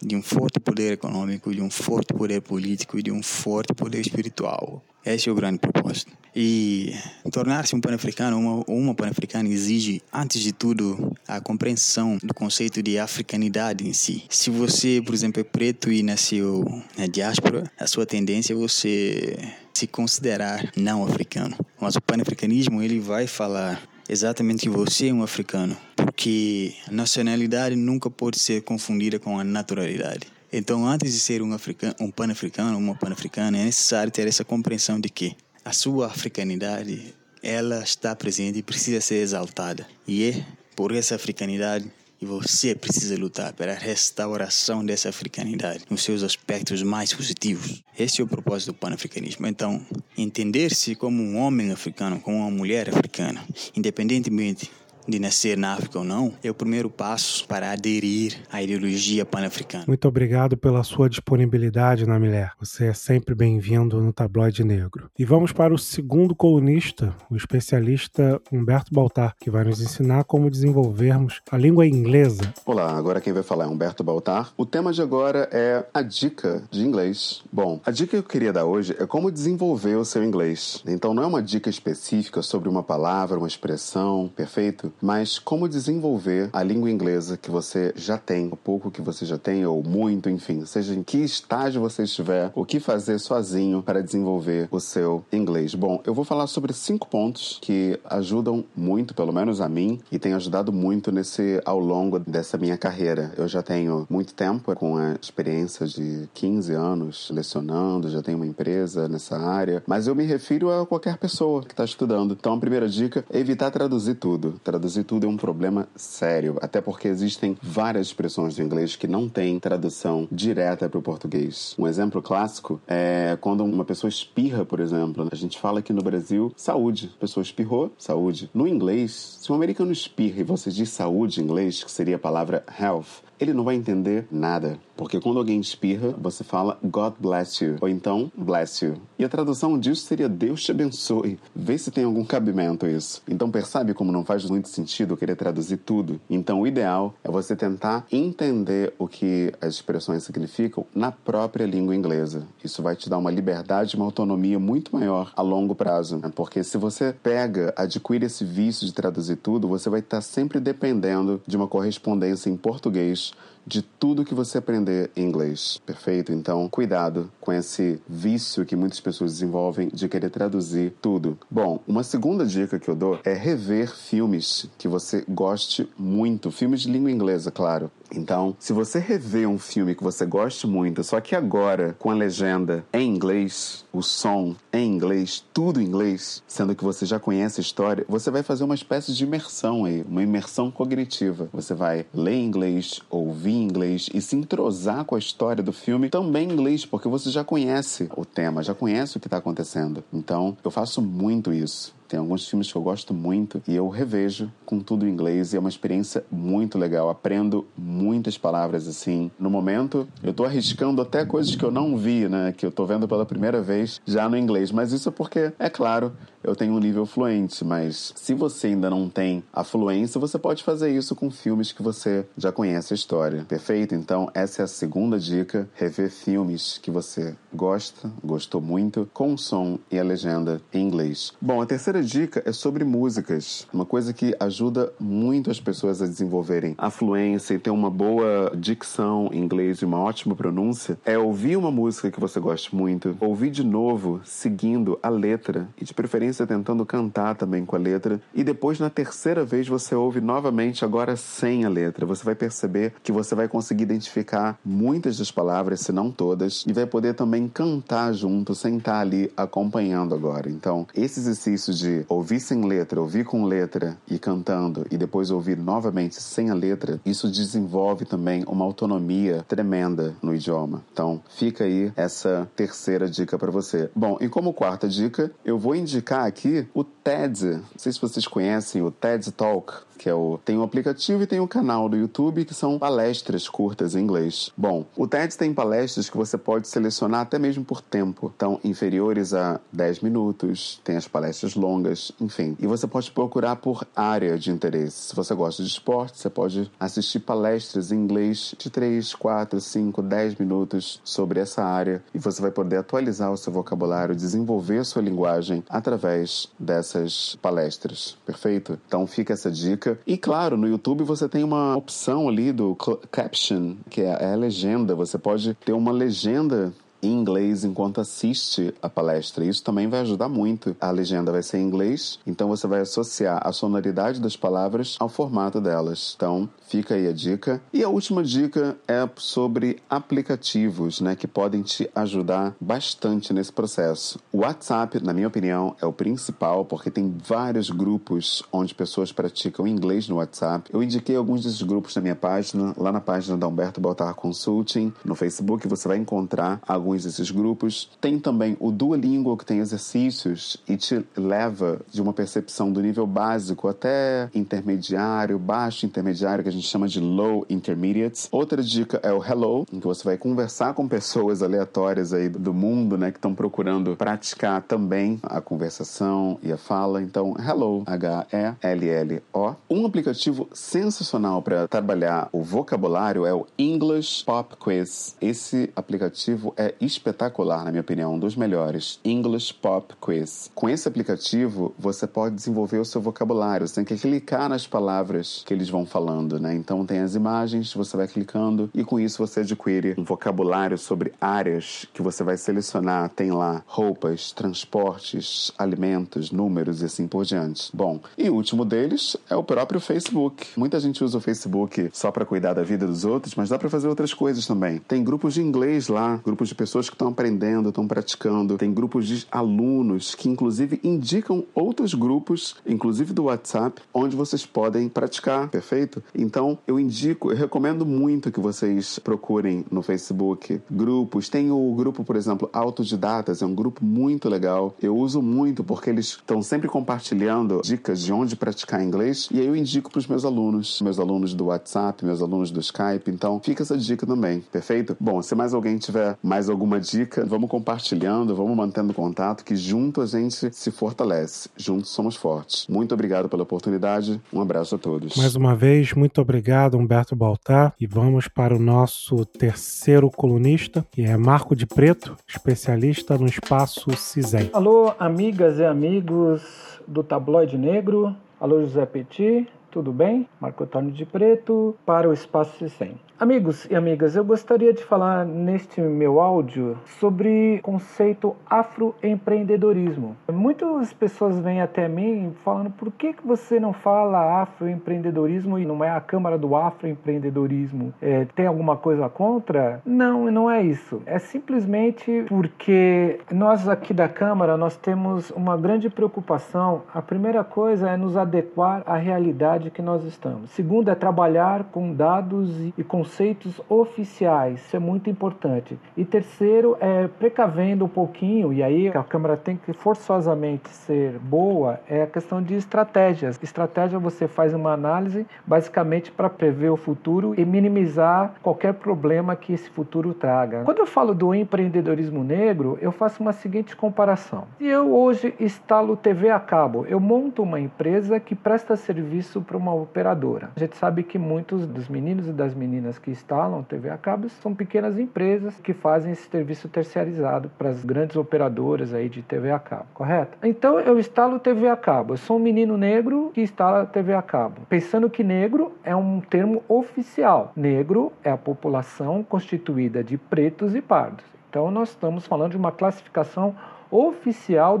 de 0.00 0.16
um 0.16 0.22
forte 0.22 0.60
poder 0.60 0.92
econômico, 0.92 1.54
de 1.54 1.60
um 1.60 1.70
forte 1.70 2.12
poder 2.14 2.40
político 2.40 2.98
e 2.98 3.02
de 3.02 3.10
um 3.10 3.22
forte 3.22 3.74
poder 3.74 4.00
espiritual. 4.00 4.82
Esse 5.04 5.28
é 5.28 5.32
o 5.32 5.34
grande 5.34 5.58
propósito. 5.58 6.12
E 6.36 6.94
tornar-se 7.32 7.74
um 7.74 7.80
pan-africano, 7.80 8.38
uma, 8.38 8.64
uma 8.68 8.94
pan-africana, 8.94 9.48
exige, 9.48 10.02
antes 10.12 10.40
de 10.40 10.52
tudo, 10.52 11.12
a 11.26 11.40
compreensão 11.40 12.18
do 12.22 12.34
conceito 12.34 12.82
de 12.82 12.98
africanidade 12.98 13.88
em 13.88 13.92
si. 13.92 14.24
Se 14.28 14.50
você, 14.50 15.02
por 15.04 15.14
exemplo, 15.14 15.40
é 15.40 15.44
preto 15.44 15.90
e 15.90 16.02
nasceu 16.02 16.64
na 16.96 17.06
diáspora, 17.06 17.64
a 17.78 17.86
sua 17.86 18.04
tendência 18.04 18.52
é 18.52 18.56
você 18.56 19.36
se 19.72 19.86
considerar 19.86 20.72
não 20.76 21.04
africano. 21.04 21.56
Mas 21.80 21.96
o 21.96 22.02
pan-africanismo, 22.02 22.82
ele 22.82 23.00
vai 23.00 23.26
falar 23.26 23.80
exatamente 24.08 24.68
você 24.68 25.08
é 25.08 25.12
um 25.12 25.22
africano, 25.22 25.76
porque 25.96 26.74
nacionalidade 26.90 27.76
nunca 27.76 28.10
pode 28.10 28.38
ser 28.38 28.62
confundida 28.62 29.18
com 29.18 29.38
a 29.38 29.44
naturalidade. 29.44 30.26
Então, 30.52 30.86
antes 30.86 31.12
de 31.12 31.20
ser 31.20 31.42
um 31.42 31.52
africano, 31.52 31.94
um 32.00 32.10
pan-africano, 32.10 32.78
uma 32.78 32.94
pan-africana, 32.94 33.58
é 33.58 33.64
necessário 33.64 34.10
ter 34.10 34.26
essa 34.26 34.44
compreensão 34.44 34.98
de 34.98 35.10
que 35.10 35.36
a 35.64 35.72
sua 35.72 36.06
africanidade 36.06 37.14
ela 37.42 37.82
está 37.82 38.16
presente 38.16 38.58
e 38.58 38.62
precisa 38.62 39.00
ser 39.00 39.16
exaltada. 39.16 39.86
E 40.06 40.24
é 40.24 40.44
por 40.74 40.92
essa 40.92 41.14
africanidade 41.14 41.90
e 42.20 42.26
você 42.26 42.74
precisa 42.74 43.16
lutar 43.16 43.52
pela 43.52 43.74
restauração 43.74 44.84
dessa 44.84 45.08
africanidade 45.08 45.84
nos 45.88 46.02
seus 46.02 46.22
aspectos 46.22 46.82
mais 46.82 47.12
positivos. 47.12 47.82
Esse 47.98 48.20
é 48.20 48.24
o 48.24 48.26
propósito 48.26 48.72
do 48.72 48.74
panafricanismo. 48.74 49.46
Então, 49.46 49.84
entender-se 50.16 50.94
como 50.94 51.22
um 51.22 51.36
homem 51.36 51.70
africano, 51.70 52.20
como 52.20 52.38
uma 52.38 52.50
mulher 52.50 52.88
africana, 52.88 53.44
independentemente 53.76 54.70
de 55.08 55.18
nascer 55.18 55.56
na 55.56 55.72
África 55.72 55.98
ou 55.98 56.04
não, 56.04 56.34
é 56.44 56.50
o 56.50 56.54
primeiro 56.54 56.90
passo 56.90 57.46
para 57.48 57.72
aderir 57.72 58.36
à 58.52 58.62
ideologia 58.62 59.24
pan-africana. 59.24 59.84
Muito 59.86 60.06
obrigado 60.06 60.56
pela 60.56 60.84
sua 60.84 61.08
disponibilidade, 61.08 62.06
Namilé. 62.06 62.50
Você 62.60 62.88
é 62.88 62.92
sempre 62.92 63.34
bem-vindo 63.34 64.02
no 64.02 64.12
Tabloide 64.12 64.62
Negro. 64.62 65.10
E 65.18 65.24
vamos 65.24 65.50
para 65.50 65.72
o 65.72 65.78
segundo 65.78 66.34
colunista, 66.34 67.14
o 67.30 67.36
especialista 67.36 68.40
Humberto 68.52 68.92
Baltar, 68.92 69.34
que 69.40 69.50
vai 69.50 69.64
nos 69.64 69.80
ensinar 69.80 70.24
como 70.24 70.50
desenvolvermos 70.50 71.40
a 71.50 71.56
língua 71.56 71.86
inglesa. 71.86 72.52
Olá, 72.66 72.92
agora 72.92 73.20
quem 73.20 73.32
vai 73.32 73.42
falar 73.42 73.64
é 73.64 73.68
Humberto 73.68 74.04
Baltar. 74.04 74.52
O 74.58 74.66
tema 74.66 74.92
de 74.92 75.00
agora 75.00 75.48
é 75.50 75.86
a 75.94 76.02
dica 76.02 76.62
de 76.70 76.82
inglês. 76.82 77.42
Bom, 77.50 77.80
a 77.84 77.90
dica 77.90 78.10
que 78.10 78.16
eu 78.16 78.22
queria 78.22 78.52
dar 78.52 78.66
hoje 78.66 78.94
é 78.98 79.06
como 79.06 79.32
desenvolver 79.32 79.96
o 79.96 80.04
seu 80.04 80.22
inglês. 80.22 80.82
Então 80.86 81.14
não 81.14 81.22
é 81.22 81.26
uma 81.26 81.42
dica 81.42 81.70
específica 81.70 82.42
sobre 82.42 82.68
uma 82.68 82.82
palavra, 82.82 83.38
uma 83.38 83.48
expressão, 83.48 84.30
perfeito? 84.36 84.92
Mas 85.00 85.38
como 85.38 85.68
desenvolver 85.68 86.50
a 86.52 86.62
língua 86.62 86.90
inglesa 86.90 87.36
que 87.36 87.50
você 87.50 87.92
já 87.96 88.18
tem, 88.18 88.48
o 88.50 88.56
pouco 88.56 88.90
que 88.90 89.00
você 89.00 89.24
já 89.24 89.38
tem, 89.38 89.64
ou 89.64 89.82
muito, 89.82 90.28
enfim, 90.28 90.64
seja 90.64 90.94
em 90.94 91.02
que 91.02 91.18
estágio 91.18 91.80
você 91.80 92.02
estiver, 92.02 92.50
o 92.54 92.64
que 92.64 92.80
fazer 92.80 93.18
sozinho 93.18 93.82
para 93.82 94.02
desenvolver 94.02 94.68
o 94.70 94.80
seu 94.80 95.24
inglês. 95.32 95.74
Bom, 95.74 96.02
eu 96.04 96.14
vou 96.14 96.24
falar 96.24 96.46
sobre 96.46 96.72
cinco 96.72 97.08
pontos 97.08 97.58
que 97.60 97.98
ajudam 98.04 98.64
muito, 98.76 99.14
pelo 99.14 99.32
menos 99.32 99.60
a 99.60 99.68
mim, 99.68 100.00
e 100.10 100.18
tem 100.18 100.34
ajudado 100.34 100.72
muito 100.72 101.12
nesse 101.12 101.60
ao 101.64 101.78
longo 101.78 102.18
dessa 102.18 102.58
minha 102.58 102.76
carreira. 102.76 103.32
Eu 103.36 103.48
já 103.48 103.62
tenho 103.62 104.06
muito 104.10 104.34
tempo 104.34 104.74
com 104.74 104.96
a 104.96 105.14
experiência 105.20 105.86
de 105.86 106.28
15 106.34 106.72
anos 106.72 107.30
lecionando, 107.32 108.08
já 108.08 108.22
tenho 108.22 108.38
uma 108.38 108.46
empresa 108.46 109.08
nessa 109.08 109.38
área, 109.38 109.82
mas 109.86 110.06
eu 110.06 110.14
me 110.14 110.24
refiro 110.24 110.70
a 110.70 110.86
qualquer 110.86 111.16
pessoa 111.16 111.62
que 111.62 111.72
está 111.72 111.84
estudando. 111.84 112.36
Então, 112.38 112.54
a 112.54 112.58
primeira 112.58 112.88
dica 112.88 113.24
é 113.30 113.38
evitar 113.38 113.70
traduzir 113.70 114.14
tudo. 114.14 114.60
Traduzir 114.64 114.87
traduzir 114.88 115.04
tudo 115.04 115.26
é 115.26 115.28
um 115.28 115.36
problema 115.36 115.86
sério, 115.94 116.56
até 116.62 116.80
porque 116.80 117.08
existem 117.08 117.56
várias 117.62 118.06
expressões 118.06 118.56
do 118.56 118.62
inglês 118.62 118.96
que 118.96 119.06
não 119.06 119.28
têm 119.28 119.60
tradução 119.60 120.26
direta 120.32 120.88
para 120.88 120.98
o 120.98 121.02
português. 121.02 121.74
Um 121.78 121.86
exemplo 121.86 122.22
clássico 122.22 122.80
é 122.88 123.36
quando 123.38 123.62
uma 123.64 123.84
pessoa 123.84 124.08
espirra, 124.08 124.64
por 124.64 124.80
exemplo. 124.80 125.28
A 125.30 125.34
gente 125.34 125.58
fala 125.58 125.80
aqui 125.80 125.92
no 125.92 126.02
Brasil 126.02 126.52
saúde. 126.56 127.10
A 127.16 127.20
pessoa 127.20 127.42
espirrou, 127.42 127.92
saúde. 127.98 128.48
No 128.54 128.66
inglês, 128.66 129.38
se 129.40 129.52
um 129.52 129.54
americano 129.54 129.92
espirra 129.92 130.40
e 130.40 130.44
você 130.44 130.70
diz 130.70 130.88
saúde 130.88 131.40
em 131.40 131.44
inglês, 131.44 131.84
que 131.84 131.90
seria 131.90 132.16
a 132.16 132.20
palavra 132.20 132.64
health, 132.80 133.22
ele 133.38 133.52
não 133.52 133.64
vai 133.64 133.74
entender 133.74 134.26
nada. 134.30 134.78
Porque 134.98 135.20
quando 135.20 135.38
alguém 135.38 135.60
espirra, 135.60 136.12
você 136.18 136.42
fala 136.42 136.76
God 136.82 137.14
bless 137.20 137.64
you, 137.64 137.76
ou 137.80 137.88
então 137.88 138.32
bless 138.36 138.84
you. 138.84 138.96
E 139.16 139.24
a 139.24 139.28
tradução 139.28 139.78
disso 139.78 140.02
seria 140.02 140.28
Deus 140.28 140.64
te 140.64 140.72
abençoe. 140.72 141.38
Vê 141.54 141.78
se 141.78 141.92
tem 141.92 142.02
algum 142.02 142.24
cabimento 142.24 142.84
isso. 142.84 143.22
Então 143.28 143.48
percebe 143.48 143.94
como 143.94 144.10
não 144.10 144.24
faz 144.24 144.44
muito 144.46 144.68
sentido 144.68 145.16
querer 145.16 145.36
traduzir 145.36 145.76
tudo. 145.76 146.20
Então 146.28 146.62
o 146.62 146.66
ideal 146.66 147.14
é 147.22 147.30
você 147.30 147.54
tentar 147.54 148.06
entender 148.10 148.92
o 148.98 149.06
que 149.06 149.52
as 149.60 149.74
expressões 149.74 150.24
significam 150.24 150.84
na 150.92 151.12
própria 151.12 151.64
língua 151.64 151.94
inglesa. 151.94 152.48
Isso 152.64 152.82
vai 152.82 152.96
te 152.96 153.08
dar 153.08 153.18
uma 153.18 153.30
liberdade, 153.30 153.94
uma 153.94 154.04
autonomia 154.04 154.58
muito 154.58 154.96
maior 154.96 155.32
a 155.36 155.42
longo 155.42 155.76
prazo. 155.76 156.16
Né? 156.16 156.28
Porque 156.34 156.64
se 156.64 156.76
você 156.76 157.14
pega, 157.22 157.72
adquire 157.76 158.26
esse 158.26 158.44
vício 158.44 158.84
de 158.84 158.92
traduzir 158.92 159.36
tudo, 159.36 159.68
você 159.68 159.88
vai 159.88 160.00
estar 160.00 160.20
sempre 160.22 160.58
dependendo 160.58 161.40
de 161.46 161.56
uma 161.56 161.68
correspondência 161.68 162.50
em 162.50 162.56
português 162.56 163.32
de 163.68 163.82
tudo 163.82 164.24
que 164.24 164.34
você 164.34 164.56
aprender 164.56 165.10
em 165.14 165.24
inglês. 165.24 165.78
Perfeito? 165.84 166.32
Então, 166.32 166.66
cuidado 166.70 167.30
com 167.38 167.52
esse 167.52 168.00
vício 168.08 168.64
que 168.64 168.74
muitas 168.74 168.98
pessoas 168.98 169.32
desenvolvem 169.32 169.88
de 169.92 170.08
querer 170.08 170.30
traduzir 170.30 170.94
tudo. 171.02 171.38
Bom, 171.50 171.78
uma 171.86 172.02
segunda 172.02 172.46
dica 172.46 172.78
que 172.78 172.88
eu 172.88 172.96
dou 172.96 173.20
é 173.24 173.34
rever 173.34 173.94
filmes 173.94 174.70
que 174.78 174.88
você 174.88 175.22
goste 175.28 175.86
muito, 175.98 176.50
filmes 176.50 176.80
de 176.80 176.90
língua 176.90 177.10
inglesa, 177.10 177.50
claro. 177.50 177.90
Então, 178.14 178.56
se 178.58 178.72
você 178.72 178.98
rever 178.98 179.48
um 179.48 179.58
filme 179.58 179.94
que 179.94 180.02
você 180.02 180.24
goste 180.24 180.66
muito, 180.66 181.04
só 181.04 181.20
que 181.20 181.34
agora 181.34 181.94
com 181.98 182.10
a 182.10 182.14
legenda 182.14 182.84
em 182.92 183.08
inglês, 183.08 183.84
o 183.92 184.02
som 184.02 184.54
em 184.72 184.94
inglês, 184.94 185.44
tudo 185.52 185.80
em 185.80 185.84
inglês, 185.84 186.42
sendo 186.46 186.74
que 186.74 186.84
você 186.84 187.04
já 187.04 187.18
conhece 187.18 187.60
a 187.60 187.62
história, 187.62 188.04
você 188.08 188.30
vai 188.30 188.42
fazer 188.42 188.64
uma 188.64 188.74
espécie 188.74 189.12
de 189.12 189.24
imersão 189.24 189.84
aí, 189.84 190.04
uma 190.08 190.22
imersão 190.22 190.70
cognitiva. 190.70 191.48
Você 191.52 191.74
vai 191.74 192.06
ler 192.14 192.34
em 192.34 192.46
inglês, 192.46 193.00
ouvir 193.10 193.52
em 193.52 193.64
inglês 193.64 194.08
e 194.12 194.20
se 194.20 194.36
entrosar 194.36 195.04
com 195.04 195.14
a 195.14 195.18
história 195.18 195.62
do 195.62 195.72
filme 195.72 196.08
também 196.08 196.48
em 196.48 196.52
inglês, 196.52 196.86
porque 196.86 197.08
você 197.08 197.30
já 197.30 197.44
conhece 197.44 198.08
o 198.16 198.24
tema, 198.24 198.62
já 198.62 198.74
conhece 198.74 199.16
o 199.16 199.20
que 199.20 199.26
está 199.26 199.36
acontecendo. 199.36 200.02
Então, 200.12 200.56
eu 200.64 200.70
faço 200.70 201.02
muito 201.02 201.52
isso. 201.52 201.97
Tem 202.08 202.18
alguns 202.18 202.48
filmes 202.48 202.72
que 202.72 202.76
eu 202.76 202.82
gosto 202.82 203.12
muito 203.12 203.62
e 203.68 203.76
eu 203.76 203.86
revejo 203.88 204.50
com 204.64 204.80
tudo 204.80 205.06
em 205.06 205.10
inglês 205.10 205.52
e 205.52 205.56
é 205.56 205.60
uma 205.60 205.68
experiência 205.68 206.24
muito 206.30 206.78
legal. 206.78 207.10
Aprendo 207.10 207.66
muitas 207.76 208.38
palavras 208.38 208.88
assim. 208.88 209.30
No 209.38 209.50
momento, 209.50 210.08
eu 210.22 210.32
tô 210.32 210.44
arriscando 210.44 211.02
até 211.02 211.26
coisas 211.26 211.54
que 211.54 211.62
eu 211.62 211.70
não 211.70 211.98
vi, 211.98 212.26
né? 212.26 212.54
Que 212.56 212.64
eu 212.64 212.72
tô 212.72 212.86
vendo 212.86 213.06
pela 213.06 213.26
primeira 213.26 213.60
vez 213.60 214.00
já 214.06 214.26
no 214.26 214.38
inglês. 214.38 214.72
Mas 214.72 214.90
isso 214.92 215.10
é 215.10 215.12
porque, 215.12 215.52
é 215.58 215.68
claro, 215.68 216.12
eu 216.42 216.54
tenho 216.54 216.72
um 216.72 216.78
nível 216.78 217.04
fluente, 217.04 217.64
mas 217.64 218.12
se 218.16 218.34
você 218.34 218.68
ainda 218.68 218.88
não 218.88 219.08
tem 219.08 219.42
a 219.52 219.64
fluência, 219.64 220.20
você 220.20 220.38
pode 220.38 220.62
fazer 220.62 220.90
isso 220.90 221.14
com 221.14 221.30
filmes 221.30 221.72
que 221.72 221.82
você 221.82 222.26
já 222.36 222.52
conhece 222.52 222.92
a 222.92 222.96
história. 222.96 223.44
Perfeito? 223.48 223.94
Então, 223.94 224.30
essa 224.34 224.62
é 224.62 224.64
a 224.64 224.68
segunda 224.68 225.18
dica: 225.18 225.68
rever 225.74 226.10
filmes 226.10 226.78
que 226.78 226.90
você 226.90 227.34
gosta, 227.52 228.10
gostou 228.24 228.60
muito, 228.60 229.08
com 229.12 229.34
o 229.34 229.38
som 229.38 229.78
e 229.90 229.98
a 229.98 230.04
legenda 230.04 230.60
em 230.72 230.86
inglês. 230.86 231.32
Bom, 231.40 231.60
a 231.60 231.66
terceira 231.66 232.02
dica 232.02 232.42
é 232.44 232.52
sobre 232.52 232.84
músicas. 232.84 233.66
Uma 233.72 233.84
coisa 233.84 234.12
que 234.12 234.34
ajuda 234.38 234.92
muito 234.98 235.50
as 235.50 235.60
pessoas 235.60 236.00
a 236.00 236.06
desenvolverem 236.06 236.74
a 236.78 236.90
fluência 236.90 237.54
e 237.54 237.58
ter 237.58 237.70
uma 237.70 237.90
boa 237.90 238.52
dicção 238.56 239.30
em 239.32 239.38
inglês 239.38 239.78
e 239.78 239.84
uma 239.84 239.98
ótima 239.98 240.34
pronúncia 240.34 240.98
é 241.04 241.18
ouvir 241.18 241.56
uma 241.56 241.70
música 241.70 242.10
que 242.10 242.20
você 242.20 242.38
goste 242.38 242.74
muito, 242.74 243.16
ouvir 243.20 243.50
de 243.50 243.64
novo, 243.64 244.20
seguindo 244.24 244.98
a 245.02 245.08
letra 245.08 245.68
e 245.80 245.84
de 245.84 245.94
preferência 245.94 246.27
tentando 246.32 246.84
cantar 246.84 247.36
também 247.36 247.64
com 247.64 247.76
a 247.76 247.78
letra. 247.78 248.20
E 248.34 248.44
depois, 248.44 248.78
na 248.78 248.90
terceira 248.90 249.44
vez, 249.44 249.68
você 249.68 249.94
ouve 249.94 250.20
novamente, 250.20 250.84
agora 250.84 251.16
sem 251.16 251.64
a 251.64 251.68
letra. 251.68 252.06
Você 252.06 252.24
vai 252.24 252.34
perceber 252.34 252.94
que 253.02 253.12
você 253.12 253.34
vai 253.34 253.48
conseguir 253.48 253.84
identificar 253.84 254.58
muitas 254.64 255.18
das 255.18 255.30
palavras, 255.30 255.80
se 255.80 255.92
não 255.92 256.10
todas, 256.10 256.64
e 256.66 256.72
vai 256.72 256.86
poder 256.86 257.14
também 257.14 257.48
cantar 257.48 258.12
junto, 258.12 258.54
sem 258.54 258.78
estar 258.78 259.00
ali 259.00 259.32
acompanhando 259.36 260.14
agora. 260.14 260.50
Então, 260.50 260.86
esse 260.94 261.20
exercício 261.20 261.72
de 261.72 262.04
ouvir 262.08 262.40
sem 262.40 262.64
letra, 262.64 263.00
ouvir 263.00 263.24
com 263.24 263.44
letra 263.44 263.96
e 264.08 264.18
cantando, 264.18 264.86
e 264.90 264.96
depois 264.96 265.30
ouvir 265.30 265.56
novamente 265.56 266.20
sem 266.20 266.50
a 266.50 266.54
letra, 266.54 267.00
isso 267.04 267.30
desenvolve 267.30 268.04
também 268.04 268.44
uma 268.46 268.64
autonomia 268.64 269.44
tremenda 269.46 270.14
no 270.22 270.34
idioma. 270.34 270.82
Então, 270.92 271.20
fica 271.28 271.64
aí 271.64 271.92
essa 271.96 272.48
terceira 272.56 273.08
dica 273.08 273.38
para 273.38 273.50
você. 273.50 273.90
Bom, 273.94 274.18
e 274.20 274.28
como 274.28 274.52
quarta 274.52 274.88
dica, 274.88 275.30
eu 275.44 275.58
vou 275.58 275.74
indicar 275.74 276.17
aqui 276.26 276.66
o 276.74 276.84
TED. 276.84 277.44
Não 277.44 277.64
sei 277.76 277.92
se 277.92 278.00
vocês 278.00 278.26
conhecem 278.26 278.82
o 278.82 278.90
TED 278.90 279.32
Talk 279.32 279.87
que 279.98 280.08
é 280.08 280.14
o 280.14 280.38
tem 280.44 280.56
um 280.56 280.62
aplicativo 280.62 281.22
e 281.22 281.26
tem 281.26 281.40
um 281.40 281.46
canal 281.46 281.88
do 281.88 281.96
YouTube 281.96 282.44
que 282.44 282.54
são 282.54 282.78
palestras 282.78 283.48
curtas 283.48 283.94
em 283.94 284.00
inglês. 284.00 284.50
Bom, 284.56 284.86
o 284.96 285.06
TED 285.06 285.36
tem 285.36 285.52
palestras 285.52 286.08
que 286.08 286.16
você 286.16 286.38
pode 286.38 286.68
selecionar 286.68 287.20
até 287.20 287.38
mesmo 287.38 287.64
por 287.64 287.82
tempo, 287.82 288.32
então 288.34 288.60
inferiores 288.64 289.34
a 289.34 289.60
10 289.72 290.00
minutos, 290.00 290.80
tem 290.84 290.96
as 290.96 291.08
palestras 291.08 291.54
longas, 291.54 292.12
enfim. 292.20 292.56
E 292.58 292.66
você 292.66 292.86
pode 292.86 293.10
procurar 293.10 293.56
por 293.56 293.86
área 293.94 294.38
de 294.38 294.50
interesse. 294.50 295.08
Se 295.08 295.16
você 295.16 295.34
gosta 295.34 295.62
de 295.62 295.68
esporte, 295.68 296.18
você 296.18 296.30
pode 296.30 296.70
assistir 296.78 297.20
palestras 297.20 297.90
em 297.90 297.96
inglês 297.96 298.54
de 298.56 298.70
3, 298.70 299.14
4, 299.14 299.60
5, 299.60 300.02
10 300.02 300.36
minutos 300.36 301.00
sobre 301.02 301.40
essa 301.40 301.64
área 301.64 302.02
e 302.14 302.18
você 302.18 302.40
vai 302.40 302.50
poder 302.50 302.76
atualizar 302.76 303.32
o 303.32 303.36
seu 303.36 303.52
vocabulário, 303.52 304.14
desenvolver 304.14 304.78
a 304.78 304.84
sua 304.84 305.02
linguagem 305.02 305.64
através 305.68 306.48
dessas 306.58 307.36
palestras. 307.42 308.16
Perfeito? 308.24 308.78
Então 308.86 309.06
fica 309.06 309.32
essa 309.32 309.50
dica 309.50 309.87
e 310.06 310.16
claro, 310.16 310.56
no 310.56 310.66
YouTube 310.66 311.04
você 311.04 311.28
tem 311.28 311.44
uma 311.44 311.76
opção 311.76 312.28
ali 312.28 312.52
do 312.52 312.76
caption, 313.10 313.74
que 313.88 314.00
é 314.00 314.32
a 314.32 314.36
legenda. 314.36 314.94
Você 314.94 315.18
pode 315.18 315.54
ter 315.54 315.72
uma 315.72 315.92
legenda 315.92 316.72
em 317.02 317.12
inglês 317.12 317.64
enquanto 317.64 318.00
assiste 318.00 318.74
a 318.82 318.88
palestra. 318.88 319.44
Isso 319.44 319.62
também 319.62 319.88
vai 319.88 320.00
ajudar 320.00 320.28
muito. 320.28 320.76
A 320.80 320.90
legenda 320.90 321.30
vai 321.30 321.42
ser 321.42 321.58
em 321.58 321.62
inglês, 321.62 322.18
então 322.26 322.48
você 322.48 322.66
vai 322.66 322.80
associar 322.80 323.40
a 323.46 323.52
sonoridade 323.52 324.20
das 324.20 324.36
palavras 324.36 324.96
ao 324.98 325.08
formato 325.08 325.60
delas. 325.60 326.14
Então, 326.16 326.48
fica 326.68 326.94
aí 326.94 327.08
a 327.08 327.12
dica. 327.12 327.60
E 327.72 327.82
a 327.82 327.88
última 327.88 328.22
dica 328.22 328.76
é 328.86 329.08
sobre 329.16 329.78
aplicativos, 329.88 331.00
né, 331.00 331.16
que 331.16 331.26
podem 331.26 331.62
te 331.62 331.90
ajudar 331.94 332.54
bastante 332.60 333.32
nesse 333.32 333.52
processo. 333.52 334.18
O 334.32 334.38
WhatsApp, 334.38 335.02
na 335.02 335.12
minha 335.12 335.28
opinião, 335.28 335.74
é 335.80 335.86
o 335.86 335.92
principal 335.92 336.64
porque 336.64 336.90
tem 336.90 337.14
vários 337.26 337.70
grupos 337.70 338.42
onde 338.52 338.74
pessoas 338.74 339.12
praticam 339.12 339.66
inglês 339.66 340.08
no 340.08 340.16
WhatsApp. 340.16 340.70
Eu 340.72 340.82
indiquei 340.82 341.16
alguns 341.16 341.42
desses 341.42 341.62
grupos 341.62 341.94
na 341.96 342.02
minha 342.02 342.16
página, 342.16 342.74
lá 342.76 342.92
na 342.92 343.00
página 343.00 343.36
da 343.36 343.46
Humberto 343.48 343.80
Baltar 343.80 344.14
Consulting, 344.14 344.92
no 345.04 345.14
Facebook, 345.14 345.66
você 345.66 345.88
vai 345.88 345.96
encontrar 345.96 346.60
alguns 346.66 347.04
desses 347.04 347.30
grupos. 347.30 347.90
Tem 348.00 348.18
também 348.18 348.56
o 348.60 348.70
Duolingo, 348.70 349.36
que 349.36 349.44
tem 349.44 349.58
exercícios 349.58 350.56
e 350.68 350.76
te 350.76 351.04
leva 351.16 351.80
de 351.90 352.02
uma 352.02 352.12
percepção 352.12 352.70
do 352.70 352.80
nível 352.80 353.06
básico 353.06 353.68
até 353.68 354.28
intermediário, 354.34 355.38
baixo 355.38 355.86
intermediário, 355.86 356.42
que 356.42 356.48
a 356.50 356.52
gente 356.52 356.57
chama 356.62 356.88
de 356.88 357.00
low 357.00 357.46
intermediates. 357.48 358.28
Outra 358.30 358.62
dica 358.62 359.00
é 359.02 359.12
o 359.12 359.22
Hello, 359.22 359.66
em 359.72 359.80
que 359.80 359.86
você 359.86 360.04
vai 360.04 360.16
conversar 360.16 360.74
com 360.74 360.88
pessoas 360.88 361.42
aleatórias 361.42 362.12
aí 362.12 362.28
do 362.28 362.54
mundo, 362.54 362.96
né, 362.96 363.10
que 363.10 363.18
estão 363.18 363.34
procurando 363.34 363.96
praticar 363.96 364.62
também 364.62 365.18
a 365.22 365.40
conversação 365.40 366.38
e 366.42 366.52
a 366.52 366.56
fala. 366.56 367.02
Então, 367.02 367.34
Hello, 367.38 367.82
H-E-L-L-O. 367.86 369.54
Um 369.70 369.86
aplicativo 369.86 370.48
sensacional 370.52 371.42
para 371.42 371.68
trabalhar 371.68 372.28
o 372.32 372.42
vocabulário 372.42 373.26
é 373.26 373.34
o 373.34 373.46
English 373.58 374.24
Pop 374.24 374.56
Quiz. 374.56 375.16
Esse 375.20 375.70
aplicativo 375.74 376.52
é 376.56 376.74
espetacular, 376.80 377.64
na 377.64 377.70
minha 377.70 377.80
opinião, 377.80 378.14
um 378.14 378.18
dos 378.18 378.36
melhores. 378.36 379.00
English 379.04 379.52
Pop 379.54 379.94
Quiz. 380.00 380.50
Com 380.54 380.68
esse 380.68 380.88
aplicativo, 380.88 381.74
você 381.78 382.06
pode 382.06 382.34
desenvolver 382.34 382.78
o 382.78 382.84
seu 382.84 383.00
vocabulário. 383.00 383.68
Tem 383.68 383.84
que 383.84 383.96
clicar 383.96 384.48
nas 384.48 384.66
palavras 384.66 385.42
que 385.46 385.52
eles 385.52 385.68
vão 385.68 385.86
falando, 385.86 386.38
né? 386.38 386.47
Então 386.54 386.84
tem 386.84 387.00
as 387.00 387.14
imagens, 387.14 387.72
você 387.72 387.96
vai 387.96 388.08
clicando 388.08 388.70
e 388.74 388.84
com 388.84 388.98
isso 388.98 389.18
você 389.18 389.40
adquire 389.40 389.94
um 389.98 390.04
vocabulário 390.04 390.78
sobre 390.78 391.12
áreas 391.20 391.86
que 391.92 392.02
você 392.02 392.22
vai 392.22 392.36
selecionar. 392.36 393.10
Tem 393.10 393.30
lá 393.30 393.62
roupas, 393.66 394.32
transportes, 394.32 395.52
alimentos, 395.58 396.30
números 396.30 396.82
e 396.82 396.86
assim 396.86 397.06
por 397.06 397.24
diante. 397.24 397.70
Bom, 397.74 398.00
e 398.16 398.28
o 398.28 398.34
último 398.34 398.64
deles 398.64 399.16
é 399.28 399.36
o 399.36 399.42
próprio 399.42 399.80
Facebook. 399.80 400.46
Muita 400.56 400.80
gente 400.80 401.02
usa 401.02 401.18
o 401.18 401.20
Facebook 401.20 401.90
só 401.92 402.10
para 402.10 402.24
cuidar 402.24 402.54
da 402.54 402.62
vida 402.62 402.86
dos 402.86 403.04
outros, 403.04 403.34
mas 403.34 403.48
dá 403.48 403.58
para 403.58 403.70
fazer 403.70 403.88
outras 403.88 404.14
coisas 404.14 404.46
também. 404.46 404.78
Tem 404.78 405.02
grupos 405.02 405.34
de 405.34 405.42
inglês 405.42 405.88
lá, 405.88 406.20
grupos 406.24 406.48
de 406.48 406.54
pessoas 406.54 406.88
que 406.88 406.94
estão 406.94 407.08
aprendendo, 407.08 407.68
estão 407.68 407.86
praticando, 407.86 408.56
tem 408.58 408.72
grupos 408.72 409.06
de 409.06 409.26
alunos 409.30 410.14
que 410.14 410.28
inclusive 410.28 410.80
indicam 410.82 411.44
outros 411.54 411.94
grupos, 411.94 412.56
inclusive 412.66 413.12
do 413.12 413.24
WhatsApp, 413.24 413.82
onde 413.92 414.16
vocês 414.16 414.46
podem 414.46 414.88
praticar, 414.88 415.48
perfeito? 415.48 416.02
Então 416.14 416.37
Então, 416.38 416.56
eu 416.68 416.78
indico, 416.78 417.32
eu 417.32 417.36
recomendo 417.36 417.84
muito 417.84 418.30
que 418.30 418.38
vocês 418.38 419.00
procurem 419.00 419.64
no 419.72 419.82
Facebook 419.82 420.60
grupos. 420.70 421.28
Tem 421.28 421.50
o 421.50 421.74
grupo, 421.74 422.04
por 422.04 422.14
exemplo, 422.14 422.48
Autodidatas, 422.52 423.42
é 423.42 423.44
um 423.44 423.52
grupo 423.52 423.84
muito 423.84 424.28
legal. 424.28 424.72
Eu 424.80 424.96
uso 424.96 425.20
muito 425.20 425.64
porque 425.64 425.90
eles 425.90 426.10
estão 426.10 426.40
sempre 426.40 426.68
compartilhando 426.68 427.60
dicas 427.64 428.00
de 428.02 428.12
onde 428.12 428.36
praticar 428.36 428.80
inglês 428.80 429.28
e 429.32 429.40
aí 429.40 429.48
eu 429.48 429.56
indico 429.56 429.90
para 429.90 429.98
os 429.98 430.06
meus 430.06 430.24
alunos, 430.24 430.80
meus 430.80 431.00
alunos 431.00 431.34
do 431.34 431.46
WhatsApp, 431.46 432.04
meus 432.04 432.22
alunos 432.22 432.52
do 432.52 432.60
Skype. 432.60 433.10
Então, 433.10 433.40
fica 433.42 433.64
essa 433.64 433.76
dica 433.76 434.06
também, 434.06 434.38
perfeito? 434.38 434.96
Bom, 435.00 435.20
se 435.20 435.34
mais 435.34 435.52
alguém 435.52 435.76
tiver 435.76 436.16
mais 436.22 436.48
alguma 436.48 436.78
dica, 436.78 437.26
vamos 437.26 437.50
compartilhando, 437.50 438.36
vamos 438.36 438.56
mantendo 438.56 438.94
contato, 438.94 439.44
que 439.44 439.56
junto 439.56 440.00
a 440.00 440.06
gente 440.06 440.54
se 440.54 440.70
fortalece. 440.70 441.48
Juntos 441.56 441.90
somos 441.90 442.14
fortes. 442.14 442.64
Muito 442.68 442.94
obrigado 442.94 443.28
pela 443.28 443.42
oportunidade. 443.42 444.20
Um 444.32 444.40
abraço 444.40 444.76
a 444.76 444.78
todos. 444.78 445.16
Mais 445.16 445.34
uma 445.34 445.56
vez, 445.56 445.92
muito 445.94 446.27
obrigado, 446.28 446.76
Humberto 446.76 447.16
Baltar. 447.16 447.72
E 447.80 447.86
vamos 447.86 448.28
para 448.28 448.54
o 448.54 448.58
nosso 448.58 449.24
terceiro 449.24 450.10
colunista, 450.10 450.86
que 450.90 451.02
é 451.02 451.16
Marco 451.16 451.56
de 451.56 451.66
Preto, 451.66 452.14
especialista 452.26 453.16
no 453.16 453.24
espaço 453.24 453.90
CISEM. 453.96 454.50
Alô, 454.52 454.92
amigas 454.98 455.58
e 455.58 455.64
amigos 455.64 456.78
do 456.86 457.02
Tabloide 457.02 457.56
Negro. 457.56 458.14
Alô, 458.38 458.60
José 458.60 458.84
Petit. 458.84 459.48
Tudo 459.70 459.90
bem? 459.90 460.28
Marco 460.38 460.64
Antônio 460.64 460.92
de 460.92 461.06
Preto 461.06 461.74
para 461.86 462.08
o 462.08 462.12
Espaço 462.12 462.58
CISEM. 462.58 462.96
Amigos 463.20 463.66
e 463.68 463.74
amigas, 463.74 464.14
eu 464.14 464.24
gostaria 464.24 464.72
de 464.72 464.84
falar 464.84 465.26
neste 465.26 465.80
meu 465.80 466.20
áudio 466.20 466.78
sobre 467.00 467.56
o 467.56 467.62
conceito 467.62 468.36
afroempreendedorismo. 468.48 470.16
Muitas 470.32 470.92
pessoas 470.92 471.40
vêm 471.40 471.60
até 471.60 471.88
mim 471.88 472.32
falando 472.44 472.70
por 472.70 472.92
que, 472.92 473.12
que 473.12 473.26
você 473.26 473.58
não 473.58 473.72
fala 473.72 474.40
afroempreendedorismo 474.42 475.58
e 475.58 475.64
não 475.64 475.82
é 475.82 475.90
a 475.90 476.00
Câmara 476.00 476.38
do 476.38 476.54
Afroempreendedorismo? 476.54 477.92
É, 478.00 478.24
tem 478.36 478.46
alguma 478.46 478.76
coisa 478.76 479.08
contra? 479.08 479.82
Não, 479.84 480.30
não 480.30 480.48
é 480.48 480.62
isso. 480.62 481.02
É 481.04 481.18
simplesmente 481.18 482.24
porque 482.28 483.18
nós 483.32 483.68
aqui 483.68 483.92
da 483.92 484.08
Câmara 484.08 484.56
nós 484.56 484.76
temos 484.76 485.30
uma 485.32 485.56
grande 485.56 485.90
preocupação. 485.90 486.82
A 486.94 487.02
primeira 487.02 487.42
coisa 487.42 487.90
é 487.90 487.96
nos 487.96 488.16
adequar 488.16 488.84
à 488.86 488.94
realidade 488.94 489.72
que 489.72 489.82
nós 489.82 490.04
estamos. 490.04 490.50
Segundo 490.50 490.88
é 490.88 490.94
trabalhar 490.94 491.64
com 491.72 491.92
dados 491.92 492.48
e 492.78 492.84
com 492.84 493.07
conceitos 493.08 493.58
oficiais, 493.70 494.60
isso 494.60 494.76
é 494.76 494.78
muito 494.78 495.08
importante. 495.08 495.78
E 495.96 496.04
terceiro, 496.04 496.76
é 496.78 497.08
precavendo 497.08 497.86
um 497.86 497.88
pouquinho, 497.88 498.52
e 498.52 498.62
aí 498.62 498.88
a 498.88 499.02
Câmara 499.02 499.34
tem 499.34 499.56
que 499.56 499.72
forçosamente 499.72 500.68
ser 500.68 501.18
boa, 501.18 501.80
é 501.88 502.02
a 502.02 502.06
questão 502.06 502.42
de 502.42 502.54
estratégias. 502.54 503.40
Estratégia 503.42 503.98
você 503.98 504.28
faz 504.28 504.52
uma 504.52 504.72
análise 504.72 505.26
basicamente 505.46 506.12
para 506.12 506.28
prever 506.28 506.68
o 506.68 506.76
futuro 506.76 507.34
e 507.38 507.46
minimizar 507.46 508.34
qualquer 508.42 508.74
problema 508.74 509.34
que 509.34 509.54
esse 509.54 509.70
futuro 509.70 510.12
traga. 510.12 510.64
Quando 510.64 510.80
eu 510.80 510.86
falo 510.86 511.14
do 511.14 511.34
empreendedorismo 511.34 512.22
negro, 512.22 512.78
eu 512.82 512.92
faço 512.92 513.22
uma 513.22 513.32
seguinte 513.32 513.74
comparação. 513.74 514.44
Se 514.58 514.66
eu 514.66 514.94
hoje 514.94 515.34
instalo 515.40 515.96
TV 515.96 516.28
a 516.28 516.38
cabo, 516.38 516.84
eu 516.86 517.00
monto 517.00 517.42
uma 517.42 517.58
empresa 517.58 518.20
que 518.20 518.34
presta 518.34 518.76
serviço 518.76 519.40
para 519.40 519.56
uma 519.56 519.72
operadora. 519.72 520.50
A 520.54 520.60
gente 520.60 520.76
sabe 520.76 521.02
que 521.02 521.18
muitos 521.18 521.66
dos 521.66 521.88
meninos 521.88 522.28
e 522.28 522.32
das 522.32 522.54
meninas 522.54 522.97
que 522.98 523.10
instalam 523.10 523.62
TV 523.62 523.90
a 523.90 523.96
cabo 523.96 524.28
são 524.28 524.54
pequenas 524.54 524.98
empresas 524.98 525.58
que 525.60 525.72
fazem 525.72 526.12
esse 526.12 526.28
serviço 526.28 526.68
terciarizado 526.68 527.50
para 527.56 527.68
as 527.68 527.84
grandes 527.84 528.16
operadoras 528.16 528.92
aí 528.92 529.08
de 529.08 529.22
TV 529.22 529.50
a 529.50 529.58
cabo, 529.58 529.86
correto? 529.94 530.36
Então 530.42 530.78
eu 530.80 530.98
instalo 530.98 531.38
TV 531.38 531.68
a 531.68 531.76
cabo. 531.76 532.14
Eu 532.14 532.18
sou 532.18 532.36
um 532.36 532.40
menino 532.40 532.76
negro 532.76 533.30
que 533.32 533.40
instala 533.40 533.86
TV 533.86 534.12
a 534.12 534.22
cabo, 534.22 534.62
pensando 534.68 535.08
que 535.08 535.24
negro 535.24 535.72
é 535.84 535.94
um 535.94 536.20
termo 536.20 536.62
oficial. 536.68 537.52
Negro 537.56 538.12
é 538.22 538.30
a 538.30 538.36
população 538.36 539.22
constituída 539.22 540.02
de 540.02 540.18
pretos 540.18 540.74
e 540.74 540.82
pardos. 540.82 541.24
Então 541.48 541.70
nós 541.70 541.90
estamos 541.90 542.26
falando 542.26 542.52
de 542.52 542.56
uma 542.56 542.72
classificação 542.72 543.48
oficial 543.48 543.77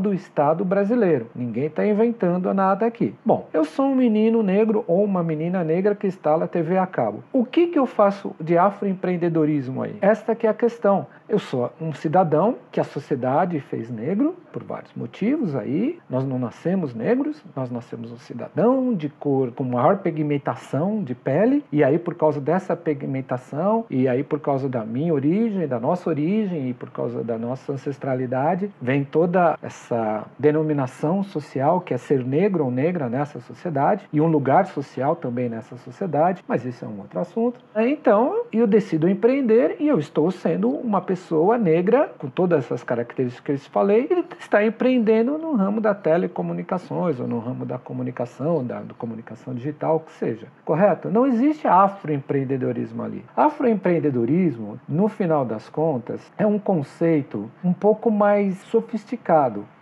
do 0.00 0.12
Estado 0.12 0.64
brasileiro. 0.64 1.28
Ninguém 1.34 1.66
está 1.66 1.86
inventando 1.86 2.52
nada 2.52 2.86
aqui. 2.86 3.14
Bom, 3.24 3.46
eu 3.52 3.64
sou 3.64 3.86
um 3.86 3.94
menino 3.94 4.42
negro 4.42 4.84
ou 4.86 5.04
uma 5.04 5.22
menina 5.22 5.64
negra 5.64 5.94
que 5.94 6.06
instala 6.06 6.46
TV 6.48 6.78
a 6.78 6.86
cabo. 6.86 7.22
O 7.32 7.44
que, 7.44 7.68
que 7.68 7.78
eu 7.78 7.86
faço 7.86 8.34
de 8.40 8.56
afroempreendedorismo 8.56 9.82
aí? 9.82 9.96
Esta 10.00 10.34
que 10.34 10.46
é 10.46 10.50
a 10.50 10.54
questão. 10.54 11.06
Eu 11.28 11.38
sou 11.38 11.70
um 11.78 11.92
cidadão 11.92 12.56
que 12.72 12.80
a 12.80 12.84
sociedade 12.84 13.60
fez 13.60 13.90
negro 13.90 14.34
por 14.50 14.64
vários 14.64 14.94
motivos 14.94 15.54
aí. 15.54 15.98
Nós 16.08 16.24
não 16.24 16.38
nascemos 16.38 16.94
negros, 16.94 17.44
nós 17.54 17.70
nascemos 17.70 18.10
um 18.10 18.16
cidadão 18.16 18.94
de 18.94 19.10
cor 19.10 19.52
com 19.52 19.62
maior 19.62 19.98
pigmentação 19.98 21.02
de 21.04 21.14
pele 21.14 21.62
e 21.70 21.84
aí 21.84 21.98
por 21.98 22.14
causa 22.14 22.40
dessa 22.40 22.74
pigmentação 22.74 23.84
e 23.90 24.08
aí 24.08 24.24
por 24.24 24.40
causa 24.40 24.70
da 24.70 24.86
minha 24.86 25.12
origem, 25.12 25.68
da 25.68 25.78
nossa 25.78 26.08
origem 26.08 26.70
e 26.70 26.72
por 26.72 26.90
causa 26.90 27.22
da 27.22 27.36
nossa 27.36 27.72
ancestralidade, 27.72 28.70
vem 28.80 28.97
toda 29.04 29.58
essa 29.62 30.24
denominação 30.38 31.22
social 31.22 31.80
que 31.80 31.94
é 31.94 31.98
ser 31.98 32.24
negro 32.24 32.64
ou 32.64 32.70
negra 32.70 33.08
nessa 33.08 33.40
sociedade 33.40 34.08
e 34.12 34.20
um 34.20 34.26
lugar 34.26 34.66
social 34.66 35.16
também 35.16 35.48
nessa 35.48 35.76
sociedade, 35.76 36.44
mas 36.46 36.64
isso 36.64 36.84
é 36.84 36.88
um 36.88 36.98
outro 37.00 37.18
assunto. 37.20 37.60
Então, 37.76 38.44
eu 38.52 38.66
decido 38.66 39.08
empreender 39.08 39.76
e 39.78 39.88
eu 39.88 39.98
estou 39.98 40.30
sendo 40.30 40.68
uma 40.68 41.00
pessoa 41.00 41.58
negra, 41.58 42.10
com 42.18 42.28
todas 42.28 42.64
essas 42.64 42.82
características 42.82 43.42
que 43.42 43.52
eu 43.52 43.58
falei, 43.70 44.06
ele 44.10 44.24
está 44.38 44.64
empreendendo 44.64 45.38
no 45.38 45.54
ramo 45.54 45.80
da 45.80 45.94
telecomunicações, 45.94 47.20
ou 47.20 47.26
no 47.26 47.38
ramo 47.38 47.64
da 47.64 47.78
comunicação, 47.78 48.64
da, 48.64 48.80
da 48.80 48.94
comunicação 48.94 49.54
digital, 49.54 49.96
o 49.96 50.00
que 50.00 50.12
seja. 50.12 50.46
Correto? 50.64 51.10
Não 51.10 51.26
existe 51.26 51.66
afroempreendedorismo 51.66 53.02
ali. 53.02 53.24
Afroempreendedorismo, 53.36 54.78
no 54.88 55.08
final 55.08 55.44
das 55.44 55.68
contas, 55.68 56.20
é 56.36 56.46
um 56.46 56.58
conceito 56.58 57.50
um 57.64 57.72
pouco 57.72 58.10
mais 58.10 58.58
sofisticado. 58.58 58.87